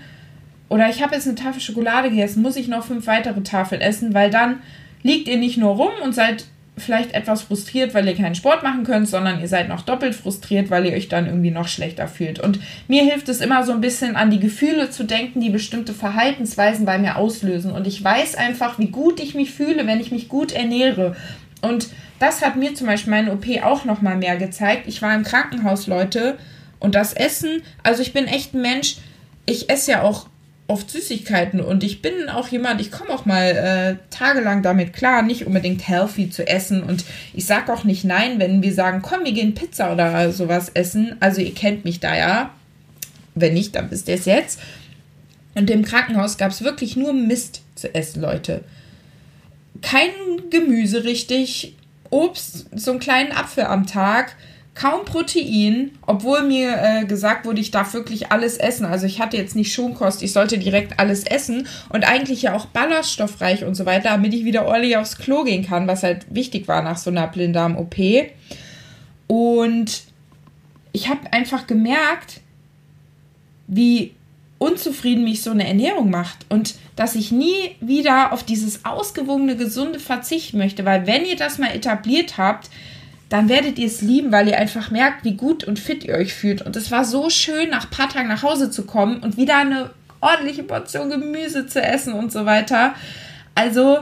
Oder 0.68 0.88
ich 0.88 1.02
habe 1.02 1.14
jetzt 1.14 1.26
eine 1.26 1.36
Tafel 1.36 1.60
Schokolade 1.60 2.10
gegessen, 2.10 2.42
muss 2.42 2.56
ich 2.56 2.68
noch 2.68 2.84
fünf 2.84 3.06
weitere 3.06 3.42
Tafeln 3.42 3.80
essen? 3.80 4.14
Weil 4.14 4.30
dann 4.30 4.60
liegt 5.02 5.28
ihr 5.28 5.36
nicht 5.36 5.58
nur 5.58 5.76
rum 5.76 5.92
und 6.02 6.14
seid 6.14 6.46
vielleicht 6.76 7.12
etwas 7.12 7.42
frustriert, 7.42 7.92
weil 7.92 8.08
ihr 8.08 8.16
keinen 8.16 8.34
Sport 8.34 8.62
machen 8.62 8.84
könnt, 8.84 9.08
sondern 9.08 9.40
ihr 9.40 9.48
seid 9.48 9.68
noch 9.68 9.82
doppelt 9.82 10.14
frustriert, 10.14 10.70
weil 10.70 10.86
ihr 10.86 10.94
euch 10.94 11.08
dann 11.08 11.26
irgendwie 11.26 11.50
noch 11.50 11.68
schlechter 11.68 12.08
fühlt. 12.08 12.40
Und 12.40 12.60
mir 12.88 13.02
hilft 13.02 13.28
es 13.28 13.40
immer 13.40 13.62
so 13.64 13.72
ein 13.72 13.82
bisschen 13.82 14.16
an 14.16 14.30
die 14.30 14.40
Gefühle 14.40 14.90
zu 14.90 15.04
denken, 15.04 15.40
die 15.40 15.50
bestimmte 15.50 15.92
Verhaltensweisen 15.92 16.86
bei 16.86 16.98
mir 16.98 17.16
auslösen. 17.16 17.72
Und 17.72 17.86
ich 17.86 18.02
weiß 18.02 18.36
einfach, 18.36 18.78
wie 18.78 18.88
gut 18.88 19.20
ich 19.20 19.34
mich 19.34 19.50
fühle, 19.52 19.86
wenn 19.86 20.00
ich 20.00 20.12
mich 20.12 20.28
gut 20.28 20.52
ernähre. 20.52 21.14
Und 21.60 21.88
das 22.18 22.40
hat 22.40 22.56
mir 22.56 22.74
zum 22.74 22.86
Beispiel 22.86 23.10
meine 23.10 23.32
OP 23.32 23.46
auch 23.62 23.84
noch 23.84 24.00
mal 24.00 24.16
mehr 24.16 24.36
gezeigt. 24.36 24.84
Ich 24.86 25.02
war 25.02 25.14
im 25.14 25.24
Krankenhaus, 25.24 25.86
Leute, 25.86 26.38
und 26.80 26.94
das 26.96 27.12
Essen, 27.12 27.62
also 27.84 28.02
ich 28.02 28.12
bin 28.12 28.26
echt 28.26 28.54
ein 28.54 28.62
Mensch, 28.62 28.96
ich 29.46 29.70
esse 29.70 29.92
ja 29.92 30.02
auch 30.02 30.26
oft 30.72 30.90
Süßigkeiten 30.90 31.60
und 31.60 31.84
ich 31.84 32.00
bin 32.00 32.30
auch 32.30 32.48
jemand, 32.48 32.80
ich 32.80 32.90
komme 32.90 33.10
auch 33.10 33.26
mal 33.26 33.44
äh, 33.44 33.96
tagelang 34.10 34.62
damit 34.62 34.94
klar, 34.94 35.22
nicht 35.22 35.46
unbedingt 35.46 35.86
healthy 35.86 36.30
zu 36.30 36.48
essen 36.48 36.82
und 36.82 37.04
ich 37.34 37.44
sage 37.44 37.70
auch 37.70 37.84
nicht 37.84 38.04
nein, 38.04 38.38
wenn 38.38 38.62
wir 38.62 38.72
sagen, 38.72 39.02
komm, 39.02 39.24
wir 39.24 39.32
gehen 39.32 39.54
Pizza 39.54 39.92
oder 39.92 40.32
sowas 40.32 40.70
essen. 40.72 41.16
Also 41.20 41.42
ihr 41.42 41.54
kennt 41.54 41.84
mich 41.84 42.00
da 42.00 42.16
ja. 42.16 42.54
Wenn 43.34 43.52
nicht, 43.52 43.76
dann 43.76 43.90
wisst 43.90 44.08
ihr 44.08 44.14
es 44.14 44.24
jetzt. 44.24 44.60
Und 45.54 45.68
im 45.68 45.84
Krankenhaus 45.84 46.38
gab 46.38 46.50
es 46.50 46.64
wirklich 46.64 46.96
nur 46.96 47.12
Mist 47.12 47.60
zu 47.74 47.94
essen, 47.94 48.22
Leute. 48.22 48.64
Kein 49.82 50.10
Gemüse 50.50 51.04
richtig, 51.04 51.76
Obst, 52.08 52.66
so 52.74 52.92
einen 52.92 53.00
kleinen 53.00 53.32
Apfel 53.32 53.64
am 53.64 53.86
Tag, 53.86 54.36
kaum 54.74 55.04
Protein, 55.04 55.90
obwohl 56.06 56.42
mir 56.42 56.76
äh, 56.80 57.04
gesagt 57.04 57.44
wurde, 57.44 57.60
ich 57.60 57.70
darf 57.70 57.92
wirklich 57.92 58.32
alles 58.32 58.56
essen. 58.56 58.86
Also 58.86 59.06
ich 59.06 59.20
hatte 59.20 59.36
jetzt 59.36 59.54
nicht 59.54 59.72
Schonkost, 59.72 60.22
ich 60.22 60.32
sollte 60.32 60.58
direkt 60.58 60.98
alles 60.98 61.24
essen 61.24 61.66
und 61.90 62.04
eigentlich 62.04 62.42
ja 62.42 62.54
auch 62.54 62.66
ballaststoffreich 62.66 63.64
und 63.64 63.74
so 63.74 63.84
weiter, 63.84 64.10
damit 64.10 64.32
ich 64.32 64.44
wieder 64.44 64.66
ordentlich 64.66 64.96
aufs 64.96 65.18
Klo 65.18 65.44
gehen 65.44 65.66
kann, 65.66 65.86
was 65.86 66.02
halt 66.02 66.26
wichtig 66.30 66.68
war 66.68 66.82
nach 66.82 66.96
so 66.96 67.10
einer 67.10 67.26
Blinddarm-OP. 67.26 67.96
Und 69.26 70.02
ich 70.92 71.08
habe 71.08 71.32
einfach 71.32 71.66
gemerkt, 71.66 72.40
wie 73.66 74.14
unzufrieden 74.58 75.24
mich 75.24 75.42
so 75.42 75.50
eine 75.50 75.66
Ernährung 75.66 76.08
macht 76.10 76.46
und 76.48 76.76
dass 76.94 77.14
ich 77.14 77.32
nie 77.32 77.76
wieder 77.80 78.32
auf 78.32 78.44
dieses 78.44 78.84
ausgewogene, 78.84 79.56
gesunde 79.56 79.98
verzichten 79.98 80.58
möchte, 80.58 80.84
weil 80.84 81.06
wenn 81.06 81.24
ihr 81.24 81.36
das 81.36 81.58
mal 81.58 81.74
etabliert 81.74 82.38
habt, 82.38 82.70
dann 83.32 83.48
werdet 83.48 83.78
ihr 83.78 83.86
es 83.86 84.02
lieben, 84.02 84.30
weil 84.30 84.46
ihr 84.46 84.58
einfach 84.58 84.90
merkt, 84.90 85.24
wie 85.24 85.32
gut 85.32 85.64
und 85.64 85.78
fit 85.78 86.04
ihr 86.04 86.16
euch 86.16 86.34
fühlt. 86.34 86.60
Und 86.60 86.76
es 86.76 86.90
war 86.90 87.06
so 87.06 87.30
schön, 87.30 87.70
nach 87.70 87.84
ein 87.84 87.90
paar 87.90 88.10
Tagen 88.10 88.28
nach 88.28 88.42
Hause 88.42 88.70
zu 88.70 88.84
kommen 88.84 89.20
und 89.20 89.38
wieder 89.38 89.56
eine 89.56 89.88
ordentliche 90.20 90.62
Portion 90.62 91.08
Gemüse 91.08 91.66
zu 91.66 91.80
essen 91.80 92.12
und 92.12 92.30
so 92.30 92.44
weiter. 92.44 92.94
Also 93.54 94.00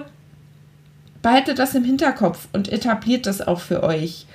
behaltet 1.23 1.61
das 1.61 1.77
im 1.77 1.85
Hinterkopf 1.85 2.49
und 2.53 2.73
etabliert 2.73 3.25
das 3.25 3.41
auch 3.41 3.61
für 3.61 3.85
euch. 3.85 4.27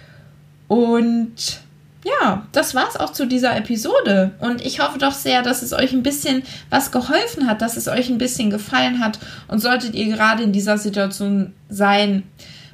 Und 0.70 1.60
ja, 2.06 2.48
das 2.54 2.74
war's 2.74 2.96
auch 2.96 3.12
zu 3.12 3.28
dieser 3.28 3.58
Episode. 3.58 4.32
Und 4.40 4.66
ich 4.66 4.80
hoffe 4.80 4.98
doch 4.98 5.12
sehr, 5.12 5.42
dass 5.42 5.62
es 5.62 5.74
euch 5.74 5.92
ein 5.92 6.04
bisschen 6.04 6.44
was 6.70 6.94
geholfen 6.94 7.48
hat, 7.48 7.62
dass 7.62 7.76
es 7.76 7.90
euch 7.90 8.08
ein 8.08 8.18
bisschen 8.18 8.50
gefallen 8.50 9.04
hat. 9.04 9.20
Und 9.50 9.60
solltet 9.60 9.94
ihr 9.94 10.06
gerade 10.06 10.42
in 10.42 10.54
dieser 10.54 10.78
Situation 10.78 11.52
sein, 11.68 12.24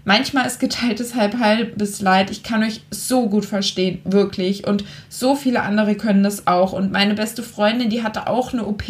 Manchmal 0.04 0.48
ist 0.48 0.60
geteiltes 0.60 1.16
halb 1.16 1.38
halbes 1.40 2.02
Leid. 2.02 2.32
Ich 2.32 2.44
kann 2.44 2.64
euch 2.64 2.82
so 2.90 3.30
gut 3.30 3.46
verstehen, 3.46 4.00
wirklich. 4.04 4.68
Und 4.68 4.84
so 5.10 5.36
viele 5.36 5.62
andere 5.62 5.96
können 5.96 6.24
das 6.24 6.48
auch. 6.48 6.74
Und 6.74 6.92
meine 6.92 7.14
beste 7.14 7.44
Freundin, 7.44 7.90
die 7.90 8.04
hatte 8.04 8.28
auch 8.28 8.54
eine 8.54 8.66
OP, 8.66 8.84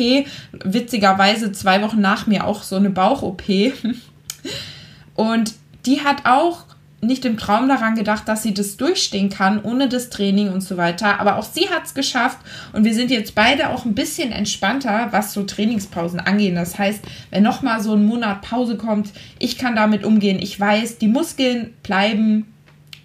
witzigerweise 0.52 1.52
zwei 1.52 1.82
Wochen 1.82 2.02
nach 2.02 2.28
mir 2.28 2.48
auch 2.48 2.64
so 2.64 2.78
eine 2.78 2.90
Bauch-OP. 2.90 3.44
Und 5.16 5.54
die 5.86 6.02
hat 6.02 6.26
auch 6.26 6.66
nicht 7.02 7.26
im 7.26 7.38
Traum 7.38 7.68
daran 7.68 7.96
gedacht, 7.96 8.28
dass 8.28 8.44
sie 8.44 8.54
das 8.54 8.78
durchstehen 8.78 9.30
kann, 9.30 9.62
ohne 9.64 9.90
das 9.90 10.10
Training 10.10 10.54
und 10.54 10.62
so 10.62 10.78
weiter. 10.78 11.20
Aber 11.20 11.38
auch 11.38 11.44
sie 11.44 11.70
hat 11.70 11.86
es 11.86 11.94
geschafft 11.96 12.38
und 12.74 12.86
wir 12.86 12.94
sind 12.94 13.10
jetzt 13.10 13.34
beide 13.34 13.70
auch 13.70 13.86
ein 13.86 13.96
bisschen 13.96 14.32
entspannter, 14.32 15.08
was 15.12 15.34
so 15.34 15.44
Trainingspausen 15.44 16.20
angeht. 16.20 16.56
Das 16.56 16.78
heißt, 16.78 17.04
wenn 17.32 17.44
nochmal 17.44 17.82
so 17.82 17.94
ein 17.94 18.06
Monat 18.06 18.42
Pause 18.42 18.78
kommt, 18.78 19.10
ich 19.40 19.58
kann 19.58 19.76
damit 19.76 20.04
umgehen. 20.04 20.40
Ich 20.40 20.60
weiß, 20.60 21.00
die 21.00 21.08
Muskeln 21.08 21.74
bleiben 21.82 22.46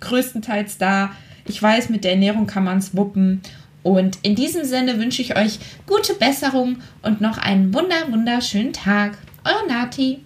größtenteils 0.00 0.76
da. 0.76 1.10
Ich 1.46 1.62
weiß, 1.62 1.88
mit 1.88 2.04
der 2.04 2.12
Ernährung 2.12 2.46
kann 2.46 2.64
man 2.64 2.78
es 2.78 2.94
wuppen. 2.94 3.40
Und 3.82 4.18
in 4.22 4.34
diesem 4.34 4.64
Sinne 4.64 4.98
wünsche 4.98 5.22
ich 5.22 5.36
euch 5.36 5.58
gute 5.86 6.14
Besserung 6.14 6.78
und 7.02 7.20
noch 7.20 7.38
einen 7.38 7.72
wunder, 7.72 8.10
wunderschönen 8.10 8.72
Tag. 8.72 9.16
Eure 9.44 9.68
Nati. 9.68 10.25